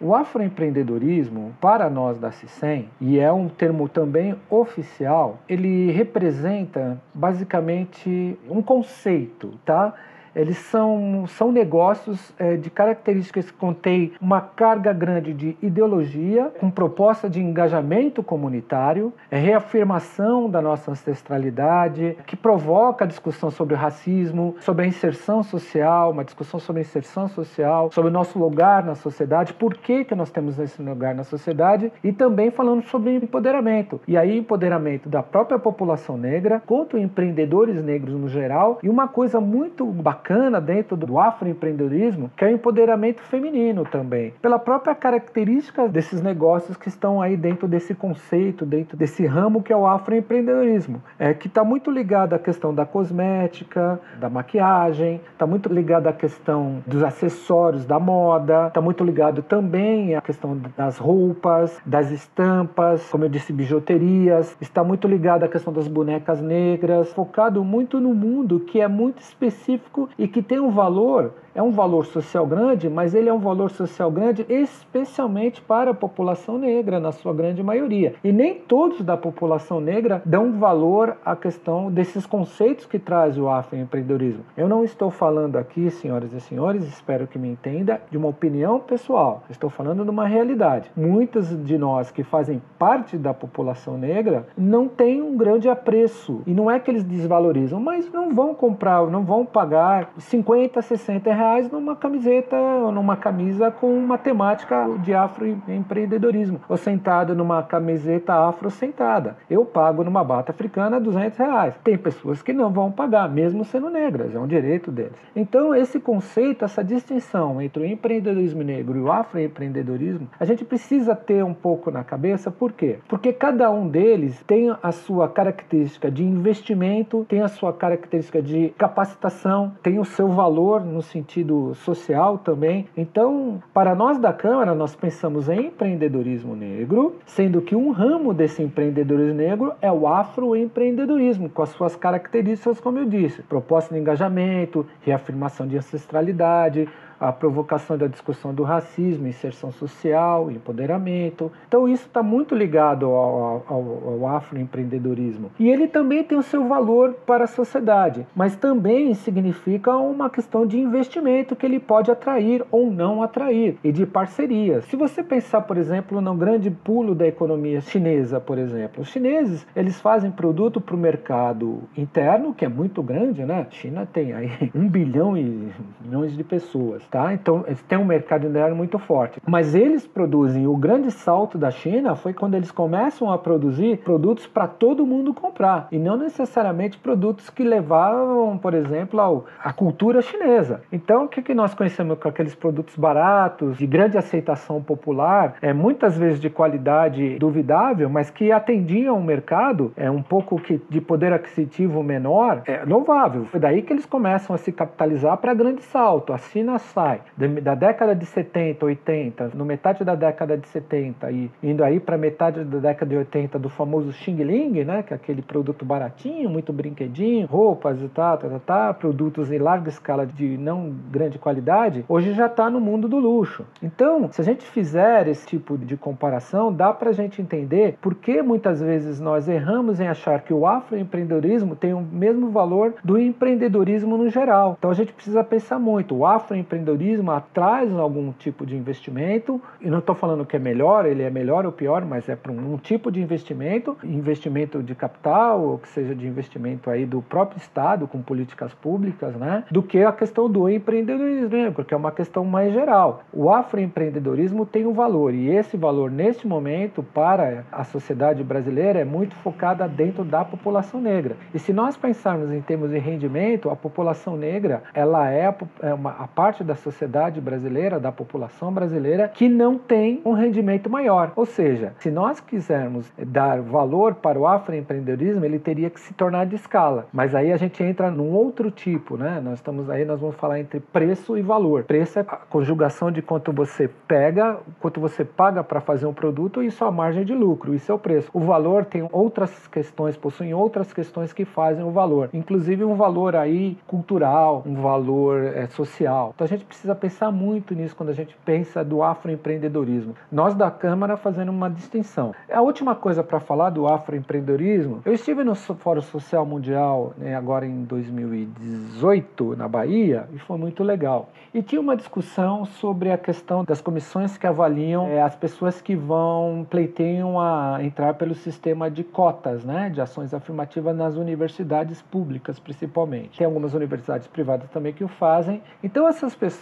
O 0.01 0.15
afroempreendedorismo, 0.15 1.55
para 1.61 1.89
nós 1.89 2.19
da 2.19 2.31
CISEM, 2.31 2.89
e 3.01 3.19
é 3.19 3.33
um 3.33 3.49
termo 3.49 3.89
também 3.89 4.35
oficial, 4.51 5.39
ele 5.49 5.91
representa 5.93 7.01
basicamente 7.15 8.39
um 8.49 8.61
conceito, 8.63 9.55
tá? 9.65 9.95
Eles 10.37 10.59
são, 10.59 11.25
são 11.27 11.51
negócios 11.51 12.35
é, 12.39 12.57
de 12.57 12.69
características 12.69 13.51
que 13.51 13.57
contêm 13.57 14.13
uma 14.21 14.41
carga 14.41 14.93
grande 14.93 15.33
de 15.33 15.57
ideologia, 15.63 16.53
com 16.61 16.71
proposta 16.71 17.29
de 17.29 17.41
engajamento 17.41 18.23
comunitário, 18.23 19.15
é, 19.31 19.39
reafirmação 19.39 20.51
da 20.51 20.61
nossa 20.61 20.91
ancestralidade, 20.91 22.19
que 22.27 22.37
provoca 22.37 23.07
a 23.07 23.09
discussão 23.09 23.51
sobre 23.51 23.75
o 23.75 23.79
racismo, 23.79 24.55
sobre 24.61 24.85
a 24.85 24.89
inserção 24.89 25.43
social, 25.43 26.11
uma 26.11 26.25
discussão 26.25 26.61
sobre 26.61 26.81
a 26.81 26.85
inserção 26.85 27.29
social, 27.29 27.91
sobre 27.91 28.11
o 28.11 28.13
nosso 28.13 28.39
lugar 28.39 28.85
na 28.85 28.95
sociedade, 28.95 29.55
por 29.55 29.75
que, 29.75 30.05
que 30.05 30.15
nós 30.15 30.31
temos 30.31 30.59
esse 30.59 30.83
lugar 30.83 31.15
na 31.15 31.25
sociedade, 31.25 31.91
e 32.05 32.13
também 32.13 32.51
falando 32.51 32.83
sobre 32.83 33.17
empoderamento. 33.17 34.01
E 34.07 34.19
aí, 34.19 34.37
empoderamento 34.37 35.09
da 35.09 35.23
própria 35.23 35.59
população 35.59 36.19
negra, 36.19 36.63
quanto 36.67 36.99
empreendedores 36.99 37.83
negros 37.83 38.15
no 38.15 38.29
geral, 38.29 38.79
e 38.83 38.91
uma 38.91 39.09
coisa 39.09 39.41
muito 39.41 39.87
bacana 39.87 40.26
bacana 40.27 40.61
dentro 40.61 40.97
do 40.97 41.21
afroempreendedorismo, 41.21 42.31
que 42.37 42.45
é 42.45 42.49
o 42.49 42.51
empoderamento 42.51 43.23
feminino 43.23 43.85
também, 43.85 44.35
pela 44.43 44.59
própria 44.59 44.95
característica 44.95 45.89
desses 45.89 46.21
negócios 46.21 46.77
que 46.77 46.89
estão 46.89 47.23
aí 47.23 47.37
dentro 47.37 47.69
desse 47.69 47.95
conceito, 47.95 48.67
dentro 48.67 48.97
desse 48.97 49.25
ramo 49.25 49.63
que 49.63 49.73
é 49.73 49.77
o 49.77 49.87
afroempreendedorismo, 49.87 51.01
é 51.17 51.33
que 51.33 51.47
está 51.47 51.63
muito 51.63 51.93
ligado 51.93 52.35
à 52.35 52.39
questão 52.41 52.75
da 52.75 52.85
cosmética, 52.85 54.01
da 54.19 54.29
maquiagem, 54.29 55.21
está 55.33 55.47
muito 55.47 55.73
ligado 55.73 56.09
à 56.09 56.13
questão 56.13 56.83
dos 56.85 57.05
acessórios 57.05 57.85
da 57.85 58.01
moda, 58.01 58.67
está 58.67 58.81
muito 58.81 59.05
ligado 59.05 59.43
também 59.43 60.17
à 60.17 60.21
questão 60.21 60.59
das 60.77 60.99
roupas, 60.99 61.81
das 61.87 62.11
estampas, 62.11 63.09
como 63.11 63.25
eu 63.25 63.29
disse, 63.29 63.53
bijuterias, 63.53 64.57
está 64.61 64.83
muito 64.83 65.07
ligado 65.07 65.45
à 65.45 65.49
questão 65.49 65.73
das 65.73 65.87
bonecas 65.87 66.41
negras, 66.41 67.13
focado 67.13 67.63
muito 67.63 68.01
no 68.01 68.13
mundo 68.13 68.59
que 68.59 68.81
é 68.81 68.89
muito 68.89 69.21
específico 69.21 70.09
e 70.19 70.27
que 70.27 70.43
tem 70.43 70.59
um 70.59 70.71
valor 70.71 71.33
é 71.57 71.63
um 71.63 71.71
valor 71.71 72.05
social 72.05 72.47
grande, 72.47 72.89
mas 72.91 73.15
ele 73.15 73.31
é 73.31 73.33
um 73.33 73.39
valor 73.39 73.71
social 73.71 74.11
grande 74.11 74.45
especialmente 74.47 75.63
para 75.63 75.93
a 75.93 75.95
população 75.95 76.59
negra, 76.59 77.01
na 77.01 77.13
sua 77.13 77.33
grande 77.33 77.63
maioria. 77.63 78.15
E 78.23 78.31
nem 78.31 78.55
todos 78.57 79.01
da 79.01 79.17
população 79.17 79.81
negra 79.81 80.21
dão 80.25 80.53
valor 80.53 81.17
à 81.25 81.35
questão 81.35 81.91
desses 81.91 82.27
conceitos 82.27 82.85
que 82.85 82.99
traz 82.99 83.39
o 83.39 83.49
afroempreendedorismo. 83.49 84.45
Eu 84.55 84.69
não 84.69 84.85
estou 84.85 85.11
falando 85.11 85.57
aqui, 85.57 85.91
senhoras 85.91 86.35
e 86.35 86.41
senhores, 86.41 86.87
espero 86.87 87.27
que 87.27 87.39
me 87.39 87.49
entenda, 87.49 88.03
de 88.11 88.19
uma 88.19 88.29
opinião 88.29 88.79
pessoal. 88.79 89.43
Estou 89.49 89.71
falando 89.71 90.05
de 90.05 90.11
uma 90.11 90.27
realidade. 90.27 90.91
Muitos 90.95 91.49
de 91.65 91.79
nós 91.79 92.11
que 92.11 92.23
fazem 92.23 92.61
parte 92.79 93.17
da 93.17 93.33
população 93.33 93.97
negra 93.97 94.47
não 94.59 94.89
têm 94.89 95.23
um 95.23 95.35
grande 95.35 95.71
apreço. 95.71 96.43
E 96.47 96.53
não 96.53 96.71
é 96.71 96.79
que 96.79 96.91
eles 96.91 97.03
desvalorizam, 97.03 97.81
mas 97.81 98.13
não 98.13 98.35
vão 98.35 98.55
comprar, 98.55 99.07
não 99.07 99.25
vão 99.25 99.47
pagar 99.47 100.11
50, 100.19 100.83
60 100.83 101.33
reais 101.33 101.46
reais 101.47 101.71
numa 101.71 101.95
camiseta 101.95 102.57
ou 102.57 102.91
numa 102.91 103.17
camisa 103.17 103.71
com 103.71 103.97
uma 103.97 104.19
temática 104.19 104.89
de 104.99 105.15
afroempreendedorismo, 105.15 106.61
ou 106.69 106.77
sentado 106.77 107.35
numa 107.35 107.63
camiseta 107.63 108.35
afro 108.35 108.69
sentada. 108.69 109.37
Eu 109.49 109.65
pago 109.65 110.03
numa 110.03 110.25
bata 110.25 110.51
africana 110.51 111.01
200 111.01 111.39
reais. 111.39 111.75
Tem 111.85 111.97
pessoas 111.97 112.43
que 112.43 112.53
não 112.53 112.71
vão 112.71 112.91
pagar, 112.91 113.29
mesmo 113.29 113.65
sendo 113.65 113.89
negras, 113.89 114.35
é 114.35 114.39
um 114.39 114.47
direito 114.47 114.91
deles. 114.91 115.15
Então, 115.35 115.75
esse 115.75 116.01
conceito, 116.01 116.65
essa 116.65 116.83
distinção 116.83 117.63
entre 117.63 117.83
o 117.83 117.87
empreendedorismo 117.87 118.63
negro 118.63 118.99
e 118.99 119.03
o 119.03 119.13
afroempreendedorismo, 119.13 120.29
a 120.39 120.45
gente 120.45 120.65
precisa 120.65 121.15
ter 121.15 121.45
um 121.45 121.55
pouco 121.55 121.91
na 121.91 122.03
cabeça, 122.03 122.51
por 122.51 122.73
quê? 122.73 122.99
Porque 123.09 123.33
cada 123.33 123.71
um 123.71 123.87
deles 123.87 124.43
tem 124.47 124.75
a 124.83 124.93
sua 124.93 125.29
característica 125.29 126.11
de 126.11 126.25
investimento, 126.25 127.25
tem 127.29 127.41
a 127.41 127.49
sua 127.49 127.73
característica 127.73 128.43
de 128.43 128.71
capacitação, 128.77 129.73
tem 129.83 129.99
o 130.01 130.05
seu 130.05 130.29
valor 130.29 130.85
no 130.85 131.03
sentido 131.03 131.36
social 131.75 132.39
também. 132.39 132.87
Então, 132.97 133.63
para 133.75 133.95
nós 133.95 134.19
da 134.19 134.33
Câmara, 134.33 134.75
nós 134.75 134.95
pensamos 134.95 135.49
em 135.49 135.67
empreendedorismo 135.67 136.55
negro, 136.55 137.17
sendo 137.27 137.61
que 137.61 137.75
um 137.75 137.91
ramo 137.91 138.33
desse 138.33 138.63
empreendedorismo 138.63 139.35
negro 139.35 139.73
é 139.81 139.91
o 139.91 140.07
afroempreendedorismo, 140.07 141.49
com 141.49 141.63
as 141.63 141.71
suas 141.71 141.97
características, 141.97 142.81
como 142.81 142.99
eu 142.99 143.07
disse, 143.07 143.43
proposta 143.43 143.95
de 143.95 144.01
engajamento, 144.01 144.87
reafirmação 145.03 145.67
de 145.67 145.77
ancestralidade, 145.77 146.89
a 147.21 147.33
provocação 147.33 147.97
da 147.97 148.07
discussão 148.07 148.55
do 148.55 148.63
racismo, 148.63 149.27
inserção 149.27 149.71
social, 149.73 150.51
empoderamento. 150.51 151.51
Então 151.67 151.89
isso 151.89 152.07
está 152.07 152.23
muito 152.23 152.55
ligado 152.55 153.07
ao, 153.07 153.65
ao, 153.69 154.23
ao 154.23 154.27
afroempreendedorismo. 154.29 155.51
E 155.59 155.69
ele 155.69 155.89
também 155.89 156.23
tem 156.23 156.39
o 156.39 156.43
seu 156.43 156.67
valor 156.67 157.15
para 157.27 157.45
a 157.45 157.49
sociedade, 157.49 158.27
mas 158.35 158.57
também 158.57 159.15
significa 159.15 159.97
uma 159.97 160.29
questão 160.29 160.67
de 160.67 160.79
investimento 160.79 161.57
que 161.57 161.67
ele 161.67 161.81
pode 161.81 162.11
atrair 162.11 162.65
ou 162.71 162.91
não 162.91 163.23
atrair, 163.23 163.79
e 163.83 163.93
de 163.93 164.07
parcerias. 164.07 164.85
Se 164.85 164.97
você 164.97 165.23
pensar, 165.23 165.63
por 165.63 165.77
exemplo, 165.77 166.21
no 166.21 166.35
grande 166.35 166.71
pulo 166.71 167.15
da 167.15 167.27
economia 167.27 167.81
chinesa, 167.81 168.41
por 168.41 168.59
exemplo, 168.59 169.03
os 169.03 169.09
chineses 169.09 169.67
eles 169.75 170.01
fazem 170.01 170.31
produto 170.31 170.81
para 170.81 170.95
o 170.95 170.99
mercado 170.99 171.83
interno, 171.97 172.55
que 172.55 172.65
é 172.65 172.69
muito 172.69 173.03
grande, 173.03 173.45
né? 173.45 173.67
A 173.69 173.71
China 173.71 174.07
tem 174.07 174.33
aí 174.33 174.51
um 174.75 174.89
bilhão 174.89 175.37
e 175.37 175.71
milhões 176.01 176.37
de 176.37 176.45
pessoas. 176.45 177.06
Tá? 177.11 177.33
Então, 177.33 177.65
eles 177.67 177.83
têm 177.83 177.99
um 177.99 178.05
mercado 178.05 178.47
interno 178.47 178.77
muito 178.77 178.99
forte. 178.99 179.41
Mas 179.47 179.75
eles 179.75 180.07
produzem, 180.07 180.67
o 180.67 180.77
grande 180.77 181.11
salto 181.11 181.57
da 181.57 181.71
China 181.71 182.15
foi 182.15 182.33
quando 182.33 182.55
eles 182.55 182.71
começam 182.71 183.31
a 183.31 183.39
produzir 183.39 183.99
produtos 183.99 184.47
para 184.47 184.67
todo 184.67 185.07
mundo 185.07 185.33
comprar, 185.33 185.89
e 185.91 185.99
não 185.99 186.17
necessariamente 186.17 186.99
produtos 186.99 187.51
que 187.51 187.63
levavam, 187.63 188.59
por 188.59 188.75
exemplo, 188.75 189.21
ao, 189.21 189.47
à 189.63 189.73
cultura 189.73 190.21
chinesa. 190.21 190.83
Então, 190.93 191.25
o 191.25 191.29
que, 191.29 191.43
que 191.43 191.55
nós 191.55 191.75
conhecemos 191.75 192.19
com 192.19 192.29
aqueles 192.29 192.55
produtos 192.55 192.97
baratos, 192.97 193.79
de 193.79 193.87
grande 193.87 194.19
aceitação 194.19 194.83
popular, 194.83 195.55
é, 195.63 195.73
muitas 195.73 196.17
vezes 196.17 196.41
de 196.41 196.51
qualidade 196.51 197.39
duvidável, 197.39 198.09
mas 198.09 198.31
que 198.31 198.53
atendiam 198.53 199.19
o 199.19 199.23
mercado, 199.23 199.93
é 199.97 200.11
um 200.11 200.23
pouco 200.23 200.59
que, 200.59 200.81
de 200.89 201.01
poder 201.01 201.33
aquisitivo 201.33 202.03
menor, 202.03 202.63
é 202.67 202.85
louvável. 202.85 203.45
Foi 203.47 203.61
daí 203.61 203.83
que 203.83 203.93
eles 203.93 204.07
começam 204.07 204.55
a 204.55 204.59
se 204.59 204.73
capitalizar 204.73 205.37
para 205.39 205.55
grande 205.55 205.83
salto. 205.83 206.33
A 206.33 206.39
China 206.39 206.79
sai 206.97 207.21
da 207.63 207.75
década 207.75 208.15
de 208.15 208.25
70, 208.25 208.87
80, 208.87 209.51
no 209.55 209.67
metade 209.67 210.03
da 210.03 210.15
década 210.15 210.57
de 210.57 210.67
70 210.69 211.31
e 211.31 211.51
indo 211.63 211.85
aí 211.85 212.01
para 212.01 212.17
metade 212.17 212.65
da 212.65 212.79
década 212.79 213.11
de 213.11 213.17
80 213.19 213.59
do 213.59 213.69
famoso 213.69 214.11
Xing 214.13 214.43
Ling, 214.43 214.83
né, 214.83 215.03
que 215.03 215.13
é 215.13 215.17
aquele 215.17 215.43
produto 215.43 215.85
baratinho, 215.85 216.49
muito 216.49 216.73
brinquedinho, 216.73 217.47
roupas 217.47 218.01
e 218.01 218.09
tal, 218.09 218.39
tá, 218.39 218.49
tá, 218.49 218.59
tá, 218.59 218.95
produtos 218.95 219.53
em 219.53 219.59
larga 219.59 219.91
escala 219.91 220.27
de 220.27 220.57
não 220.57 220.91
grande 221.11 221.39
qualidade, 221.39 222.03
hoje 222.09 222.33
já 222.33 222.47
está 222.47 222.71
no 222.71 222.81
mundo 222.81 223.09
do 223.09 223.19
luxo. 223.19 223.67
Então, 223.83 224.31
se 224.33 224.41
a 224.41 224.45
gente 224.45 224.65
fizer 224.65 225.29
esse 225.29 225.47
tipo 225.47 225.77
de 225.77 225.99
comparação, 225.99 226.73
dá 226.73 226.95
para 226.95 227.11
a 227.11 227.13
gente 227.13 227.43
entender 227.43 227.99
por 228.01 228.15
que 228.15 228.41
muitas 228.41 228.81
vezes 228.81 229.21
nós 229.21 229.49
erramos 229.49 230.01
em 230.01 230.09
achar 230.09 230.41
que 230.41 230.55
o 230.55 230.67
afroempreendedorismo 230.67 231.77
tem 231.77 231.93
o 231.93 232.01
mesmo 232.01 232.51
valor 232.51 232.95
do 233.05 233.19
empreendedorismo 233.19 234.17
no 234.17 234.31
geral. 234.31 234.77
Então 234.79 234.91
a 234.91 234.95
gente 234.95 235.13
precisa 235.13 235.45
pensar 235.45 235.79
muito. 235.79 236.17
O 236.17 236.25
afroempreendedorismo 236.27 236.86
empreendedorismo 236.87 237.31
atrás 237.33 237.93
algum 237.93 238.33
tipo 238.33 238.65
de 238.65 238.77
investimento, 238.77 239.61
e 239.81 239.91
não 239.91 239.99
estou 239.99 240.15
falando 240.15 240.47
que 240.47 240.57
é 240.57 240.59
melhor, 240.59 241.05
ele 241.07 241.23
é 241.23 241.31
melhor 241.31 241.67
ou 241.67 241.73
pior, 241.73 242.05
mas 242.05 242.29
é 242.29 242.37
para 242.37 242.53
um, 242.53 242.77
tipo 242.77 243.11
de 243.11 243.21
investimento, 243.21 243.97
investimento 244.05 244.83
de 244.83 244.95
capital, 244.95 245.61
ou 245.61 245.79
que 245.79 245.89
seja 245.89 246.15
de 246.15 246.27
investimento 246.27 246.89
aí 246.89 247.05
do 247.05 247.21
próprio 247.21 247.59
Estado, 247.59 248.07
com 248.07 248.23
políticas 248.23 248.73
públicas, 248.75 249.35
né, 249.35 249.65
do 249.71 249.83
que 249.83 250.03
a 250.03 250.13
questão 250.13 250.49
do 250.49 250.69
empreendedorismo, 250.69 251.73
porque 251.73 251.93
é 251.93 251.97
uma 251.97 252.13
questão 252.13 252.45
mais 252.45 252.73
geral. 252.73 253.23
O 253.33 253.51
afroempreendedorismo 253.51 254.65
tem 254.65 254.87
um 254.87 254.93
valor, 254.93 255.35
e 255.35 255.49
esse 255.49 255.77
valor, 255.77 256.11
neste 256.11 256.47
momento, 256.47 257.03
para 257.03 257.65
a 257.73 257.85
sociedade 257.85 258.45
brasileira, 258.45 259.01
é 259.01 259.05
muito 259.05 259.35
focada 259.37 259.89
dentro 259.89 260.25
da 260.25 260.45
população 260.45 261.01
negra. 261.01 261.37
E 261.53 261.59
se 261.59 261.73
nós 261.73 261.97
pensarmos 261.97 262.53
em 262.53 262.61
termos 262.61 262.91
de 262.91 262.99
rendimento, 262.99 263.71
a 263.71 263.77
população 263.77 264.37
negra, 264.37 264.83
ela 264.95 265.29
é 265.31 265.47
a, 265.47 265.55
é 265.83 265.95
uma, 265.95 266.11
a 266.11 266.29
parte 266.29 266.63
da 266.63 266.76
sociedade 266.77 267.41
brasileira, 267.41 267.99
da 267.99 268.13
população 268.13 268.73
brasileira, 268.73 269.29
que 269.29 269.49
não 269.49 269.79
tem 269.79 270.21
um 270.25 270.33
rendimento 270.33 270.89
maior. 270.91 271.33
Ou 271.37 271.47
seja, 271.47 271.95
se 271.99 272.11
nós 272.11 272.41
quisermos 272.41 273.11
dar 273.19 273.61
valor 273.61 274.15
para 274.15 274.39
o 274.39 274.47
afroempreendedorismo, 274.47 275.45
ele 275.45 275.59
teria 275.59 275.91
que 275.91 276.01
se 276.01 276.15
tornar 276.15 276.47
de 276.47 276.57
escala. 276.57 277.07
Mas 277.13 277.35
aí 277.35 277.53
a 277.53 277.57
gente 277.57 277.83
entra 277.83 278.11
num 278.11 278.31
outro 278.33 278.71
tipo, 278.71 279.17
né? 279.17 279.41
Nós 279.43 279.55
estamos 279.55 279.89
aí, 279.91 280.05
nós 280.05 280.21
vamos 280.21 280.37
falar 280.37 280.61
entre 280.61 280.81
preço 280.81 281.37
e 281.37 281.43
valor. 281.43 281.85
Preço 281.85 282.19
é 282.19 282.23
a 282.23 282.25
conjugação 282.25 283.11
de 283.11 283.23
quanto 283.23 283.53
você 283.53 283.89
pega, 284.07 284.59
quanto 284.81 285.01
você 285.01 285.25
paga 285.25 285.65
para 285.65 285.81
fazer 285.81 286.07
um 286.07 286.15
produto 286.15 286.63
e 286.63 286.71
sua 286.71 286.91
margem 286.91 287.25
de 287.25 287.35
lucro. 287.35 287.75
Isso 287.75 287.91
é 287.91 287.95
o 287.95 287.99
preço. 287.99 288.31
O 288.33 288.41
valor 288.41 288.85
tem 288.85 289.09
outras 289.13 289.67
questões, 289.69 290.17
possuem 290.17 290.55
outras 290.55 290.93
questões 290.93 291.33
que 291.33 291.45
fazem 291.45 291.85
o 291.85 291.91
valor, 291.91 292.31
inclusive 292.33 292.85
um 292.85 292.95
valor 292.95 293.37
aí 293.37 293.79
cultural, 293.87 294.63
um 294.67 294.75
valor 294.75 295.43
é, 295.43 295.67
social. 295.69 296.33
Então 296.35 296.45
a 296.45 296.49
gente 296.49 296.66
precisa 296.67 296.95
pensar 296.95 297.31
muito 297.31 297.75
nisso 297.75 297.97
quando 297.97 298.11
a 298.11 298.15
gente 298.15 298.37
pensa 298.45 298.85
do 298.85 299.03
afroempreendedorismo. 299.03 300.15
Nós 300.31 300.55
da 300.55 300.71
Câmara 300.71 301.17
fazendo 301.17 301.51
uma 301.51 301.71
distinção. 301.71 302.35
A 302.53 302.61
última 302.61 302.95
coisa 302.95 303.23
para 303.23 303.41
falar 303.41 303.71
do 303.71 303.87
afroempreendedorismo, 303.87 305.03
eu 305.05 305.13
estive 305.13 305.43
no 305.45 305.55
Fórum 305.55 306.03
Social 306.03 306.45
Mundial 306.45 307.15
né, 307.17 307.35
agora 307.35 307.67
em 307.67 307.85
2018 307.85 309.57
na 309.57 309.69
Bahia 309.69 310.29
e 310.33 310.39
foi 310.39 310.59
muito 310.59 310.83
legal. 310.83 311.31
E 311.55 311.63
tinha 311.63 311.81
uma 311.81 311.97
discussão 311.97 312.65
sobre 312.65 313.11
a 313.11 313.19
questão 313.19 313.65
das 313.65 313.81
comissões 313.81 314.37
que 314.37 314.47
avaliam 314.47 315.07
é, 315.07 315.23
as 315.23 315.35
pessoas 315.35 315.81
que 315.81 315.97
vão 315.97 316.67
pleiteiam 316.69 317.41
a 317.41 317.79
entrar 317.83 318.15
pelo 318.15 318.35
sistema 318.35 318.91
de 318.91 319.03
cotas, 319.03 319.65
né, 319.65 319.89
de 319.91 320.01
ações 320.01 320.35
afirmativas 320.35 320.97
nas 320.97 321.17
universidades 321.17 322.03
públicas 322.03 322.59
principalmente. 322.59 323.39
Tem 323.39 323.47
algumas 323.47 323.75
universidades 323.75 324.27
privadas 324.27 324.69
também 324.71 324.93
que 324.93 325.05
o 325.05 325.09
fazem. 325.09 325.63
Então 325.83 326.09
essas 326.09 326.35
pessoas, 326.35 326.56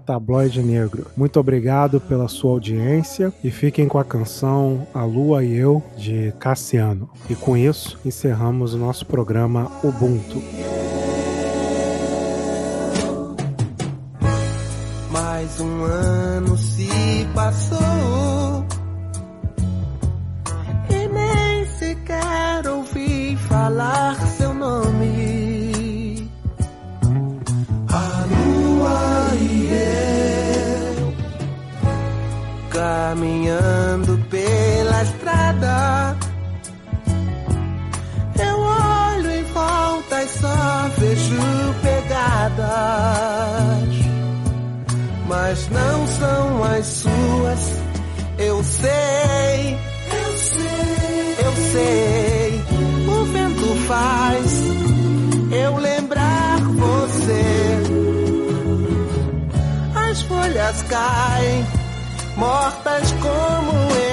tabloidenegro. 0.05 1.07
Muito 1.17 1.39
obrigado 1.39 1.99
pela 1.99 2.27
sua 2.27 2.51
audiência 2.51 3.33
e 3.43 3.49
fiquem 3.51 3.87
com 3.87 3.97
a 3.99 4.05
canção 4.05 4.87
A 4.93 5.03
Lua 5.03 5.43
e 5.43 5.55
Eu 5.55 5.83
de 5.97 6.31
Cassiano. 6.39 7.09
E 7.29 7.35
com 7.35 7.57
isso 7.57 7.99
encerramos 8.05 8.73
o 8.73 8.77
nosso 8.77 9.05
programa 9.05 9.69
Ubuntu. 9.83 10.41
Mais 15.47 15.61
um 15.61 15.83
ano 15.85 16.57
se 16.57 16.89
passou 17.33 18.65
e 20.89 21.07
nem 21.07 21.65
sequer 21.77 22.67
ouvi 22.67 23.37
falar 23.47 24.15
seu 24.37 24.53
nome. 24.53 26.29
A 27.93 28.25
lua 28.29 29.35
e 29.39 29.69
eu 30.99 31.13
caminhando 32.69 34.17
pela 34.29 35.03
estrada. 35.03 35.86
São 46.83 47.11
as 47.47 47.59
suas. 47.59 47.81
Eu 48.37 48.63
sei, 48.63 49.77
eu 50.11 50.37
sei, 50.37 51.35
eu 51.45 51.53
sei. 51.71 52.61
O 53.07 53.25
vento 53.25 53.75
faz 53.87 54.51
eu 55.51 55.77
lembrar 55.77 56.59
você. 56.59 57.43
As 59.95 60.21
folhas 60.23 60.81
caem, 60.83 61.65
mortas 62.35 63.11
como 63.21 63.71
eu. 63.71 64.06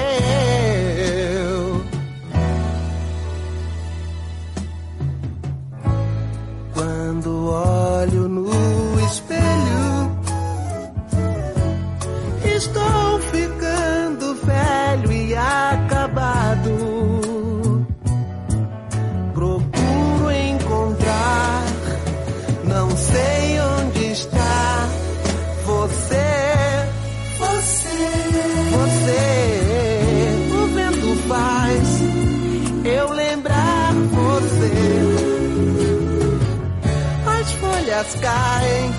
Caem, 38.35 38.91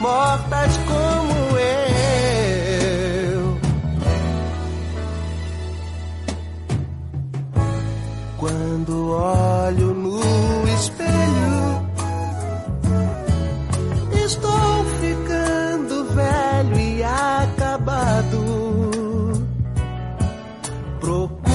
mortas 0.00 0.78
como 0.88 1.34
eu. 1.58 1.72
Quando 8.38 9.10
olho 9.10 9.94
no 9.94 10.20
espelho, 10.68 11.86
estou 14.24 14.84
ficando 15.00 16.04
velho 16.06 16.80
e 16.80 17.04
acabado. 17.04 18.42
Procuro 21.00 21.51